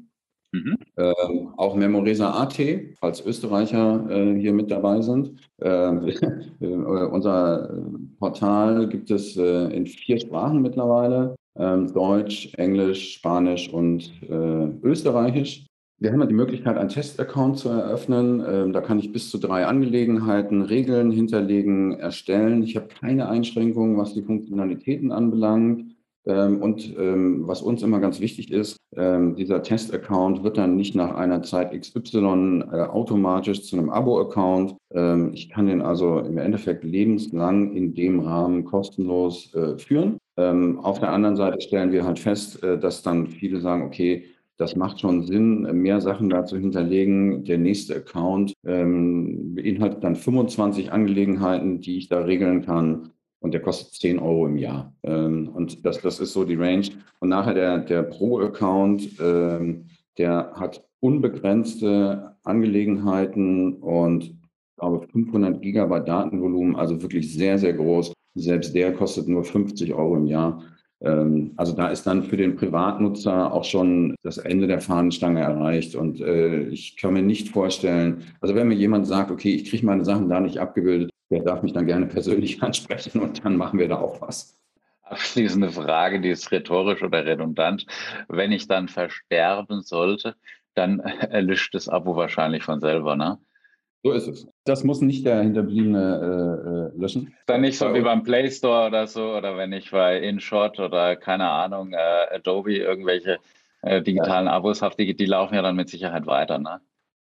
Mhm. 0.51 0.77
Ähm, 0.97 1.53
auch 1.57 1.75
Memoresa 1.75 2.31
AT, 2.31 2.59
falls 2.99 3.23
Österreicher 3.23 4.09
äh, 4.09 4.39
hier 4.39 4.53
mit 4.53 4.71
dabei 4.71 5.01
sind. 5.01 5.33
Ähm, 5.61 6.07
äh, 6.59 6.65
unser 6.65 7.83
Portal 8.19 8.87
gibt 8.89 9.11
es 9.11 9.37
äh, 9.37 9.65
in 9.75 9.85
vier 9.85 10.19
Sprachen 10.19 10.61
mittlerweile. 10.61 11.35
Ähm, 11.55 11.91
Deutsch, 11.93 12.53
Englisch, 12.55 13.13
Spanisch 13.13 13.71
und 13.71 14.11
äh, 14.23 14.69
Österreichisch. 14.81 15.65
Wir 16.01 16.13
haben 16.13 16.21
ja 16.21 16.27
die 16.27 16.33
Möglichkeit, 16.33 16.77
einen 16.77 16.89
Testaccount 16.89 17.57
zu 17.59 17.69
eröffnen. 17.69 18.41
Ähm, 18.47 18.73
da 18.73 18.79
kann 18.79 18.99
ich 18.99 19.11
bis 19.11 19.29
zu 19.29 19.37
drei 19.37 19.65
Angelegenheiten, 19.65 20.61
Regeln 20.61 21.11
hinterlegen, 21.11 21.99
erstellen. 21.99 22.63
Ich 22.63 22.75
habe 22.77 22.87
keine 22.87 23.27
Einschränkungen, 23.27 23.97
was 23.97 24.13
die 24.13 24.23
Funktionalitäten 24.23 25.11
anbelangt. 25.11 25.98
Ähm, 26.25 26.61
und 26.61 26.95
ähm, 26.97 27.47
was 27.47 27.61
uns 27.61 27.81
immer 27.81 27.99
ganz 27.99 28.19
wichtig 28.19 28.51
ist, 28.51 28.77
ähm, 28.95 29.35
dieser 29.35 29.63
Test-Account 29.63 30.43
wird 30.43 30.57
dann 30.57 30.75
nicht 30.75 30.95
nach 30.95 31.15
einer 31.15 31.41
Zeit 31.43 31.71
XY 31.71 32.63
äh, 32.71 32.81
automatisch 32.81 33.63
zu 33.63 33.77
einem 33.77 33.89
Abo-Account. 33.89 34.75
ich 35.33 35.49
kann 35.49 35.67
den 35.67 35.83
also 35.83 36.19
im 36.19 36.39
Endeffekt 36.39 36.83
lebenslang 36.83 37.73
in 37.73 37.93
dem 37.93 38.21
Rahmen 38.21 38.65
kostenlos 38.65 39.53
äh, 39.53 39.77
führen. 39.77 40.17
auf 40.35 40.99
der 40.99 41.11
anderen 41.11 41.35
Seite 41.35 41.61
stellen 41.61 41.91
wir 41.91 42.05
halt 42.05 42.17
fest, 42.17 42.63
äh, 42.63 42.79
dass 42.79 43.03
dann 43.03 43.27
viele 43.27 43.59
sagen, 43.59 43.83
okay, 43.83 44.25
das 44.57 44.75
macht 44.75 44.99
schon 44.99 45.23
Sinn, 45.23 45.61
mehr 45.81 46.01
Sachen 46.01 46.29
dazu 46.29 46.57
hinterlegen. 46.57 47.45
Der 47.45 47.57
nächste 47.57 47.95
Account 47.95 48.53
ähm, 48.65 49.55
beinhaltet 49.55 50.03
dann 50.03 50.15
25 50.15 50.91
Angelegenheiten, 50.91 51.79
die 51.79 51.97
ich 51.97 52.09
da 52.09 52.19
regeln 52.19 52.65
kann 52.65 53.11
und 53.39 53.53
der 53.53 53.61
kostet 53.61 53.93
10 53.93 54.19
Euro 54.19 54.47
im 54.47 54.57
Jahr. 54.57 54.93
Ähm, 55.03 55.49
und 55.53 55.85
das, 55.85 56.01
das 56.01 56.19
ist 56.19 56.33
so 56.33 56.43
die 56.43 56.55
Range. 56.55 56.87
Und 57.19 57.29
nachher 57.29 57.53
der, 57.53 57.79
der 57.79 58.03
Pro-Account, 58.03 59.19
ähm, 59.21 59.85
der 60.17 60.51
hat 60.55 60.83
unbegrenzte 60.99 62.35
Angelegenheiten 62.43 63.73
und 63.75 64.35
glaube 64.77 65.07
500 65.07 65.61
Gigabyte 65.61 66.07
Datenvolumen, 66.07 66.75
also 66.75 67.01
wirklich 67.01 67.33
sehr, 67.33 67.57
sehr 67.57 67.73
groß. 67.73 68.13
Selbst 68.35 68.73
der 68.75 68.93
kostet 68.93 69.27
nur 69.27 69.43
50 69.43 69.93
Euro 69.93 70.17
im 70.17 70.25
Jahr. 70.25 70.61
Ähm, 71.01 71.53
also 71.57 71.73
da 71.73 71.89
ist 71.89 72.05
dann 72.05 72.23
für 72.23 72.37
den 72.37 72.55
Privatnutzer 72.55 73.53
auch 73.53 73.63
schon 73.63 74.15
das 74.23 74.37
Ende 74.37 74.67
der 74.67 74.81
Fahnenstange 74.81 75.41
erreicht. 75.41 75.95
Und 75.95 76.19
äh, 76.21 76.63
ich 76.69 76.97
kann 76.97 77.13
mir 77.13 77.21
nicht 77.21 77.49
vorstellen, 77.49 78.23
also 78.41 78.55
wenn 78.55 78.67
mir 78.67 78.75
jemand 78.75 79.07
sagt, 79.07 79.31
okay, 79.31 79.53
ich 79.53 79.69
kriege 79.69 79.85
meine 79.85 80.05
Sachen 80.05 80.29
da 80.29 80.39
nicht 80.39 80.57
abgebildet, 80.57 81.09
der 81.29 81.41
darf 81.41 81.61
mich 81.61 81.73
dann 81.73 81.85
gerne 81.85 82.07
persönlich 82.07 82.61
ansprechen 82.63 83.21
und 83.21 83.43
dann 83.43 83.57
machen 83.57 83.79
wir 83.79 83.87
da 83.87 83.97
auch 83.97 84.21
was. 84.21 84.57
Abschließende 85.03 85.71
Frage, 85.71 86.21
die 86.21 86.29
ist 86.29 86.51
rhetorisch 86.51 87.01
oder 87.01 87.25
redundant. 87.25 87.85
Wenn 88.27 88.51
ich 88.51 88.67
dann 88.67 88.87
versterben 88.87 89.81
sollte, 89.81 90.35
dann 90.75 90.99
erlischt 91.29 91.73
das 91.73 91.89
Abo 91.89 92.15
wahrscheinlich 92.15 92.63
von 92.63 92.79
selber, 92.79 93.15
ne? 93.15 93.39
So 94.01 94.11
ist 94.13 94.27
es. 94.27 94.47
Das 94.63 94.85
muss 94.85 95.01
nicht 95.01 95.25
der 95.25 95.41
Hinterbliebene 95.41 96.91
äh, 96.93 96.97
äh 96.97 97.01
löschen. 97.01 97.35
Dann 97.47 97.61
nicht 97.61 97.77
so 97.77 97.93
wie 97.93 97.99
beim 97.99 98.23
Play 98.23 98.49
Store 98.49 98.87
oder 98.87 99.07
so, 99.07 99.33
oder 99.33 99.57
wenn 99.57 99.73
ich 99.73 99.91
bei 99.91 100.21
InShot 100.21 100.79
oder 100.79 101.17
keine 101.17 101.49
Ahnung, 101.49 101.91
äh, 101.91 102.35
Adobe 102.35 102.77
irgendwelche 102.77 103.39
äh, 103.81 104.01
digitalen. 104.01 104.47
Abos 104.47 104.81
habe, 104.81 104.95
die, 104.97 105.15
die 105.15 105.25
laufen 105.25 105.55
ja 105.55 105.61
dann 105.61 105.75
mit 105.75 105.89
Sicherheit 105.89 106.27
weiter, 106.27 106.59
ne? 106.59 106.79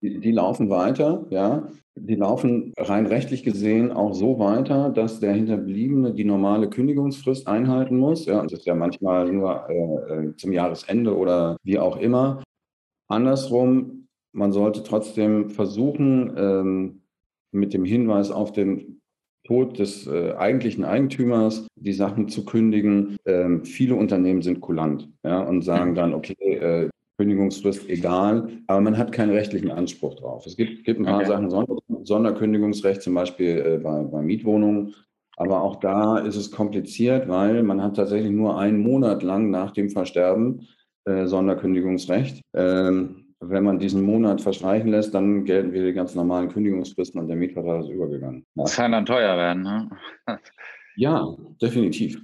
Die, 0.02 0.18
die, 0.18 0.32
laufen 0.32 0.68
weiter, 0.68 1.26
ja. 1.30 1.68
Die 1.94 2.16
laufen 2.16 2.72
rein 2.76 3.06
rechtlich 3.06 3.44
gesehen 3.44 3.92
auch 3.92 4.14
so 4.14 4.38
weiter, 4.38 4.90
dass 4.90 5.20
der 5.20 5.34
Hinterbliebene 5.34 6.12
die 6.14 6.24
normale 6.24 6.68
Kündigungsfrist 6.68 7.46
einhalten 7.46 7.98
muss. 7.98 8.26
Ja, 8.26 8.42
das 8.42 8.52
ist 8.52 8.66
ja 8.66 8.74
manchmal 8.74 9.30
nur 9.30 9.68
äh, 9.68 9.74
äh, 9.74 10.36
zum 10.36 10.52
Jahresende 10.52 11.16
oder 11.16 11.56
wie 11.62 11.78
auch 11.78 11.98
immer. 11.98 12.42
Andersrum, 13.08 14.08
man 14.32 14.52
sollte 14.52 14.82
trotzdem 14.82 15.50
versuchen, 15.50 16.32
ähm, 16.36 17.02
mit 17.52 17.74
dem 17.74 17.84
Hinweis 17.84 18.30
auf 18.30 18.52
den 18.52 19.02
Tod 19.44 19.78
des 19.78 20.06
äh, 20.06 20.32
eigentlichen 20.32 20.84
Eigentümers 20.84 21.66
die 21.76 21.92
Sachen 21.92 22.28
zu 22.28 22.44
kündigen. 22.44 23.16
Ähm, 23.26 23.64
viele 23.64 23.96
Unternehmen 23.96 24.42
sind 24.42 24.60
kulant 24.60 25.08
ja, 25.24 25.40
und 25.40 25.62
sagen 25.62 25.94
dann, 25.94 26.14
okay, 26.14 26.54
äh, 26.54 26.88
Kündigungsfrist 27.22 27.88
egal, 27.88 28.48
aber 28.66 28.80
man 28.80 28.98
hat 28.98 29.12
keinen 29.12 29.30
rechtlichen 29.30 29.70
Anspruch 29.70 30.16
drauf. 30.16 30.44
Es 30.44 30.56
gibt, 30.56 30.82
gibt 30.82 30.98
ein 30.98 31.06
paar 31.06 31.18
okay. 31.18 31.26
Sachen, 31.26 31.50
Sonder, 31.50 31.76
Sonderkündigungsrecht, 32.02 33.00
zum 33.00 33.14
Beispiel 33.14 33.58
äh, 33.64 33.78
bei, 33.78 34.02
bei 34.02 34.22
Mietwohnungen. 34.22 34.94
Aber 35.37 35.62
auch 35.62 35.76
da 35.76 36.18
ist 36.18 36.35
es 36.35 36.50
kompliziert, 36.50 37.28
weil 37.28 37.62
man 37.62 37.80
hat 37.80 37.94
tatsächlich 37.94 38.32
nur 38.32 38.58
einen 38.58 38.80
Monat 38.80 39.22
lang 39.22 39.50
nach 39.50 39.70
dem 39.70 39.88
Versterben 39.88 40.66
äh, 41.04 41.26
Sonderkündigungsrecht. 41.26 42.42
Ähm, 42.54 43.35
wenn 43.38 43.64
man 43.64 43.78
diesen 43.78 44.02
Monat 44.02 44.40
verstreichen 44.40 44.90
lässt, 44.90 45.14
dann 45.14 45.44
gelten 45.44 45.72
wieder 45.72 45.87
die 45.87 45.92
ganz 45.92 46.16
normalen 46.16 46.48
Kündigungsfristen 46.48 47.20
und 47.20 47.28
der 47.28 47.37
Mietvertrag 47.37 47.82
ist 47.82 47.88
übergegangen. 47.88 48.44
Das 48.56 48.74
kann 48.74 48.92
dann 48.92 49.06
teuer 49.06 49.37
werden, 49.37 49.62
ne? 49.62 49.90
ja, 50.96 51.24
definitiv. 51.61 52.20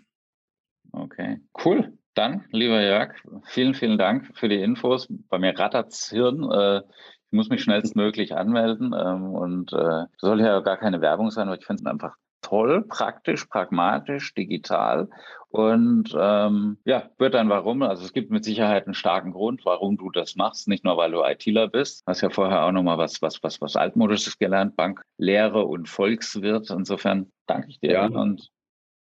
Okay, 0.93 1.39
cool. 1.65 1.98
Dann, 2.19 2.47
lieber 2.51 2.83
Jörg, 2.83 3.15
vielen, 3.45 3.75
vielen 3.75 3.97
Dank 3.97 4.37
für 4.37 4.49
die 4.49 4.61
Infos. 4.61 5.07
Bei 5.29 5.39
mir 5.39 5.57
rattert's 5.57 6.11
Hirn. 6.11 6.51
Äh, 6.51 6.79
ich 6.79 7.31
muss 7.31 7.49
mich 7.49 7.63
schnellstmöglich 7.63 8.35
anmelden 8.35 8.93
ähm, 8.93 9.35
und 9.35 9.73
äh, 9.73 10.07
soll 10.17 10.41
ja 10.41 10.59
gar 10.59 10.79
keine 10.79 11.01
Werbung 11.01 11.31
sein, 11.31 11.47
aber 11.47 11.57
ich 11.57 11.65
finde 11.65 11.83
es 11.83 11.87
einfach 11.87 12.17
toll, 12.43 12.85
praktisch, 12.89 13.45
pragmatisch, 13.45 14.35
digital 14.35 15.09
und 15.51 16.13
ähm, 16.19 16.79
ja, 16.85 17.09
wird 17.19 17.35
dann 17.35 17.51
warum. 17.51 17.83
Also 17.83 18.05
es 18.05 18.13
gibt 18.13 18.33
mit 18.33 18.45
Sicherheit 18.45 18.87
einen 18.87 18.95
starken 18.95 19.31
Grund, 19.31 19.65
warum 19.65 19.97
du 19.97 20.11
das 20.11 20.35
machst. 20.35 20.67
Nicht 20.67 20.83
nur, 20.83 20.97
weil 20.97 21.13
du 21.13 21.23
ITler 21.23 21.69
bist. 21.69 22.03
Hast 22.05 22.23
ja 22.23 22.31
vorher 22.31 22.65
auch 22.65 22.73
nochmal 22.73 22.99
was, 22.99 23.23
was, 23.23 23.41
was, 23.45 23.61
was 23.61 23.77
altmodisches 23.77 24.39
gelernt, 24.39 24.75
Banklehre 24.75 25.65
und 25.67 25.89
Volkswirt. 25.89 26.69
Insofern 26.71 27.31
danke 27.47 27.69
ich 27.69 27.79
dir 27.79 27.93
ja. 27.93 28.07
und 28.07 28.51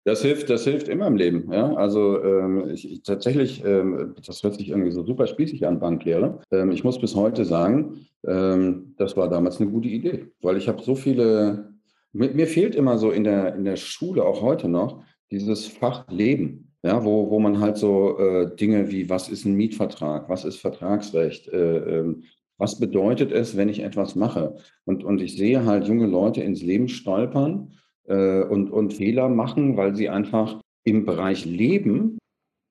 das 0.05 0.21
hilft, 0.21 0.51
das 0.51 0.63
hilft 0.63 0.87
immer 0.87 1.07
im 1.07 1.15
Leben. 1.15 1.51
Ja? 1.51 1.73
Also 1.73 2.23
ähm, 2.23 2.69
ich, 2.69 2.89
ich, 2.89 3.01
tatsächlich, 3.01 3.65
ähm, 3.65 4.13
das 4.23 4.43
hört 4.43 4.53
sich 4.53 4.69
irgendwie 4.69 4.91
so 4.91 5.03
super 5.03 5.25
spießig 5.25 5.65
an, 5.65 5.79
Banklehre. 5.79 6.41
Ähm, 6.51 6.71
ich 6.71 6.83
muss 6.83 6.99
bis 6.99 7.15
heute 7.15 7.43
sagen, 7.43 8.05
ähm, 8.25 8.93
das 8.97 9.17
war 9.17 9.27
damals 9.29 9.59
eine 9.59 9.69
gute 9.69 9.89
Idee, 9.89 10.27
weil 10.41 10.57
ich 10.57 10.67
habe 10.67 10.83
so 10.83 10.93
viele, 10.93 11.73
mir, 12.13 12.29
mir, 12.29 12.45
fehlt 12.45 12.75
immer 12.75 12.99
so 12.99 13.09
in 13.09 13.23
der, 13.23 13.55
in 13.55 13.65
der 13.65 13.77
Schule, 13.77 14.23
auch 14.23 14.43
heute 14.43 14.69
noch, 14.69 15.03
dieses 15.31 15.65
Fach 15.65 16.07
Leben. 16.09 16.71
Ja, 16.83 17.03
wo, 17.03 17.31
wo 17.31 17.39
man 17.39 17.59
halt 17.59 17.77
so 17.77 18.19
äh, 18.19 18.55
Dinge 18.55 18.91
wie, 18.91 19.09
was 19.09 19.27
ist 19.27 19.43
ein 19.43 19.55
Mietvertrag, 19.55 20.29
was 20.29 20.45
ist 20.45 20.57
Vertragsrecht, 20.57 21.47
äh, 21.47 21.77
ähm, 21.77 22.25
was 22.59 22.79
bedeutet 22.79 23.31
es, 23.31 23.57
wenn 23.57 23.69
ich 23.69 23.79
etwas 23.79 24.13
mache? 24.13 24.55
Und, 24.85 25.03
und 25.03 25.19
ich 25.19 25.35
sehe 25.35 25.65
halt 25.65 25.87
junge 25.87 26.05
Leute 26.05 26.41
ins 26.41 26.61
Leben 26.61 26.87
stolpern 26.87 27.71
äh, 28.07 28.43
und, 28.43 28.71
und 28.71 28.93
Fehler 28.93 29.29
machen, 29.29 29.77
weil 29.77 29.95
sie 29.95 30.09
einfach 30.09 30.59
im 30.83 31.05
Bereich 31.05 31.45
Leben 31.45 32.17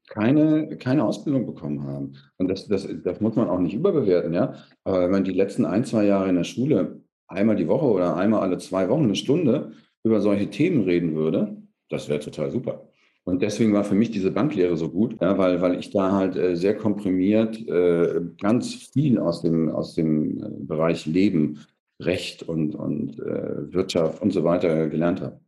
keine, 0.09 0.77
keine 0.77 1.05
Ausbildung 1.05 1.47
bekommen 1.47 1.83
haben. 1.85 2.13
Und 2.37 2.49
das, 2.49 2.69
das, 2.69 2.87
das 3.03 3.21
muss 3.21 3.37
man 3.37 3.49
auch 3.49 3.59
nicht 3.59 3.75
überbewerten, 3.75 4.35
ja. 4.35 4.55
Aber 4.85 5.03
wenn 5.03 5.11
man 5.11 5.25
die 5.25 5.33
letzten 5.33 5.65
ein, 5.65 5.85
zwei 5.85 6.05
Jahre 6.05 6.29
in 6.29 6.37
der 6.37 6.45
Schule 6.45 7.01
einmal 7.27 7.57
die 7.57 7.69
Woche 7.69 7.87
oder 7.87 8.17
einmal 8.17 8.41
alle 8.41 8.59
zwei 8.59 8.89
Wochen 8.89 9.05
eine 9.05 9.17
Stunde 9.17 9.73
über 10.05 10.21
solche 10.21 10.51
Themen 10.51 10.85
reden 10.85 11.15
würde, 11.15 11.57
das 11.89 12.09
wäre 12.09 12.21
total 12.21 12.51
super. 12.51 12.89
Und 13.25 13.41
deswegen 13.41 13.73
war 13.73 13.85
für 13.85 13.95
mich 13.95 14.11
diese 14.11 14.31
Banklehre 14.31 14.77
so 14.77 14.91
gut, 14.91 15.17
ja, 15.21 15.39
weil, 15.39 15.63
weil 15.63 15.79
ich 15.79 15.91
da 15.91 16.13
halt 16.13 16.37
äh, 16.37 16.57
sehr 16.57 16.77
komprimiert 16.77 17.57
äh, 17.67 18.21
ganz 18.39 18.75
viel 18.75 19.19
aus 19.19 19.41
dem, 19.41 19.71
aus 19.71 19.95
dem 19.95 20.39
äh, 20.39 20.51
Bereich 20.59 21.07
Leben 21.07 21.61
Recht 22.01 22.43
und, 22.43 22.75
und 22.75 23.19
äh, 23.19 23.73
Wirtschaft 23.73 24.21
und 24.21 24.33
so 24.33 24.45
weiter 24.45 24.89
gelernt 24.89 25.21
habe. 25.21 25.41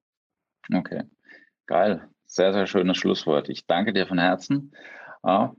Okay, 0.73 1.03
geil. 1.67 2.09
Sehr, 2.27 2.53
sehr 2.53 2.67
schönes 2.67 2.97
Schlusswort. 2.97 3.49
Ich 3.49 3.67
danke 3.67 3.93
dir 3.93 4.07
von 4.07 4.19
Herzen. 4.19 4.73
Ja. 5.25 5.55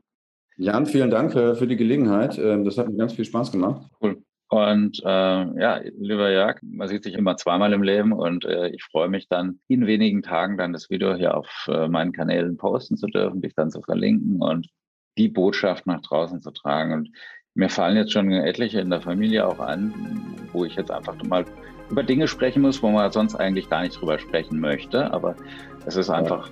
Jan, 0.58 0.86
vielen 0.86 1.10
Dank 1.10 1.36
äh, 1.36 1.56
für 1.56 1.68
die 1.68 1.78
Gelegenheit. 1.78 2.38
Ähm, 2.38 2.66
das 2.66 2.78
hat 2.78 2.90
mir 2.90 2.98
ganz 2.98 3.14
viel 3.14 3.26
Spaß 3.26 3.52
gemacht. 3.52 3.90
Cool. 4.02 4.24
Und 4.50 5.02
äh, 5.04 5.62
ja, 5.62 5.82
lieber 5.98 6.32
Jörg, 6.32 6.60
man 6.62 6.88
sieht 6.88 7.04
sich 7.04 7.16
immer 7.16 7.36
zweimal 7.36 7.74
im 7.74 7.84
Leben 7.84 8.14
und 8.14 8.46
äh, 8.46 8.70
ich 8.70 8.84
freue 8.84 9.10
mich 9.10 9.28
dann 9.28 9.60
in 9.68 9.88
wenigen 9.88 10.22
Tagen 10.22 10.58
dann 10.58 10.72
das 10.72 10.90
Video 10.90 11.16
hier 11.16 11.36
auf 11.36 11.68
äh, 11.68 11.90
meinen 11.90 12.14
Kanälen 12.14 12.56
posten 12.56 12.96
zu 12.96 13.08
dürfen, 13.08 13.42
dich 13.42 13.56
dann 13.56 13.72
zu 13.72 13.82
verlinken 13.82 14.42
und 14.42 14.70
die 15.18 15.28
Botschaft 15.28 15.86
nach 15.86 16.02
draußen 16.02 16.42
zu 16.42 16.52
tragen. 16.52 16.94
Und 16.94 17.10
mir 17.58 17.70
fallen 17.70 17.98
jetzt 17.98 18.14
schon 18.14 18.32
etliche 18.32 18.80
in 18.80 18.90
der 18.90 19.02
Familie 19.02 19.46
auch 19.46 19.60
an, 19.60 19.94
wo 20.54 20.64
ich 20.64 20.76
jetzt 20.76 20.92
einfach 20.92 21.16
mal 21.24 21.44
über 21.90 22.04
Dinge 22.04 22.28
sprechen 22.28 22.62
muss, 22.62 22.82
wo 22.84 22.90
man 22.90 23.12
sonst 23.12 23.36
eigentlich 23.36 23.70
gar 23.70 23.82
nicht 23.82 24.00
drüber 24.00 24.20
sprechen 24.20 24.60
möchte. 24.60 25.12
Aber 25.12 25.36
es 25.86 25.96
ist 25.96 26.10
einfach, 26.10 26.50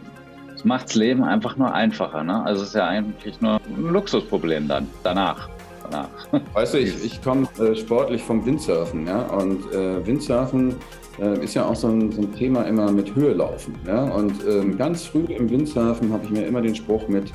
es 0.55 0.65
macht 0.65 0.85
das 0.85 0.95
Leben 0.95 1.23
einfach 1.23 1.57
nur 1.57 1.73
einfacher. 1.73 2.23
Ne? 2.23 2.43
Also 2.43 2.63
es 2.63 2.69
ist 2.69 2.75
ja 2.75 2.87
eigentlich 2.87 3.39
nur 3.39 3.55
ein 3.55 3.93
Luxusproblem 3.93 4.67
dann 4.67 4.87
danach 5.03 5.47
danach. 5.89 6.09
Weißt 6.53 6.73
du, 6.73 6.79
ich, 6.79 7.03
ich 7.03 7.21
komme 7.21 7.47
äh, 7.59 7.75
sportlich 7.75 8.23
vom 8.23 8.43
Windsurfen, 8.43 9.05
ja, 9.05 9.21
und 9.21 9.71
äh, 9.73 10.05
Windsurfen 10.05 10.75
äh, 11.19 11.43
ist 11.43 11.53
ja 11.53 11.65
auch 11.65 11.75
so 11.75 11.87
ein, 11.87 12.11
so 12.11 12.21
ein, 12.21 12.33
Thema 12.33 12.63
immer 12.63 12.91
mit 12.91 13.13
Höhe 13.15 13.33
laufen, 13.33 13.75
ja, 13.85 14.03
und 14.03 14.33
ähm, 14.47 14.77
ganz 14.77 15.05
früh 15.05 15.25
im 15.25 15.49
Windsurfen 15.49 16.11
habe 16.11 16.23
ich 16.25 16.31
mir 16.31 16.45
immer 16.45 16.61
den 16.61 16.75
Spruch 16.75 17.07
mit 17.07 17.31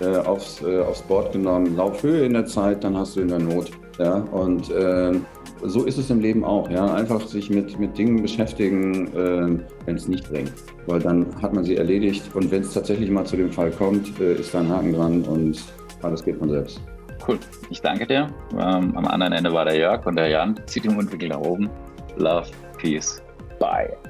äh, 0.00 0.16
aufs, 0.18 0.62
äh, 0.62 0.80
aufs 0.80 1.02
Board 1.02 1.32
genommen, 1.32 1.76
lauf 1.76 2.02
Höhe 2.02 2.24
in 2.24 2.32
der 2.32 2.46
Zeit, 2.46 2.84
dann 2.84 2.96
hast 2.96 3.16
du 3.16 3.20
in 3.20 3.28
der 3.28 3.38
Not, 3.38 3.70
ja, 3.98 4.16
und 4.32 4.70
ähm, 4.76 5.26
so 5.62 5.84
ist 5.84 5.98
es 5.98 6.10
im 6.10 6.20
Leben 6.20 6.44
auch, 6.44 6.70
ja, 6.70 6.94
einfach 6.94 7.20
sich 7.26 7.50
mit, 7.50 7.78
mit 7.78 7.96
Dingen 7.96 8.22
beschäftigen, 8.22 9.08
äh, 9.08 9.62
wenn 9.86 9.96
es 9.96 10.08
nicht 10.08 10.28
bringt, 10.28 10.52
weil 10.86 11.00
dann 11.00 11.26
hat 11.42 11.52
man 11.52 11.64
sie 11.64 11.76
erledigt 11.76 12.24
und 12.34 12.50
wenn 12.50 12.62
es 12.62 12.72
tatsächlich 12.72 13.10
mal 13.10 13.24
zu 13.24 13.36
dem 13.36 13.52
Fall 13.52 13.70
kommt, 13.70 14.18
ist 14.20 14.54
da 14.54 14.60
ein 14.60 14.68
Haken 14.68 14.92
dran 14.92 15.22
und 15.22 15.62
alles 16.02 16.24
geht 16.24 16.38
von 16.38 16.48
selbst. 16.48 16.80
Cool. 17.26 17.38
Ich 17.68 17.80
danke 17.80 18.06
dir. 18.06 18.28
Ähm, 18.52 18.96
am 18.96 19.06
anderen 19.06 19.34
Ende 19.34 19.52
war 19.52 19.64
der 19.64 19.76
Jörg 19.76 20.06
und 20.06 20.16
der 20.16 20.28
Jan. 20.28 20.58
Zieht 20.66 20.84
den 20.84 20.94
Mundwinkel 20.94 21.28
nach 21.28 21.40
oben. 21.40 21.68
Love, 22.16 22.48
Peace, 22.78 23.22
Bye. 23.58 24.09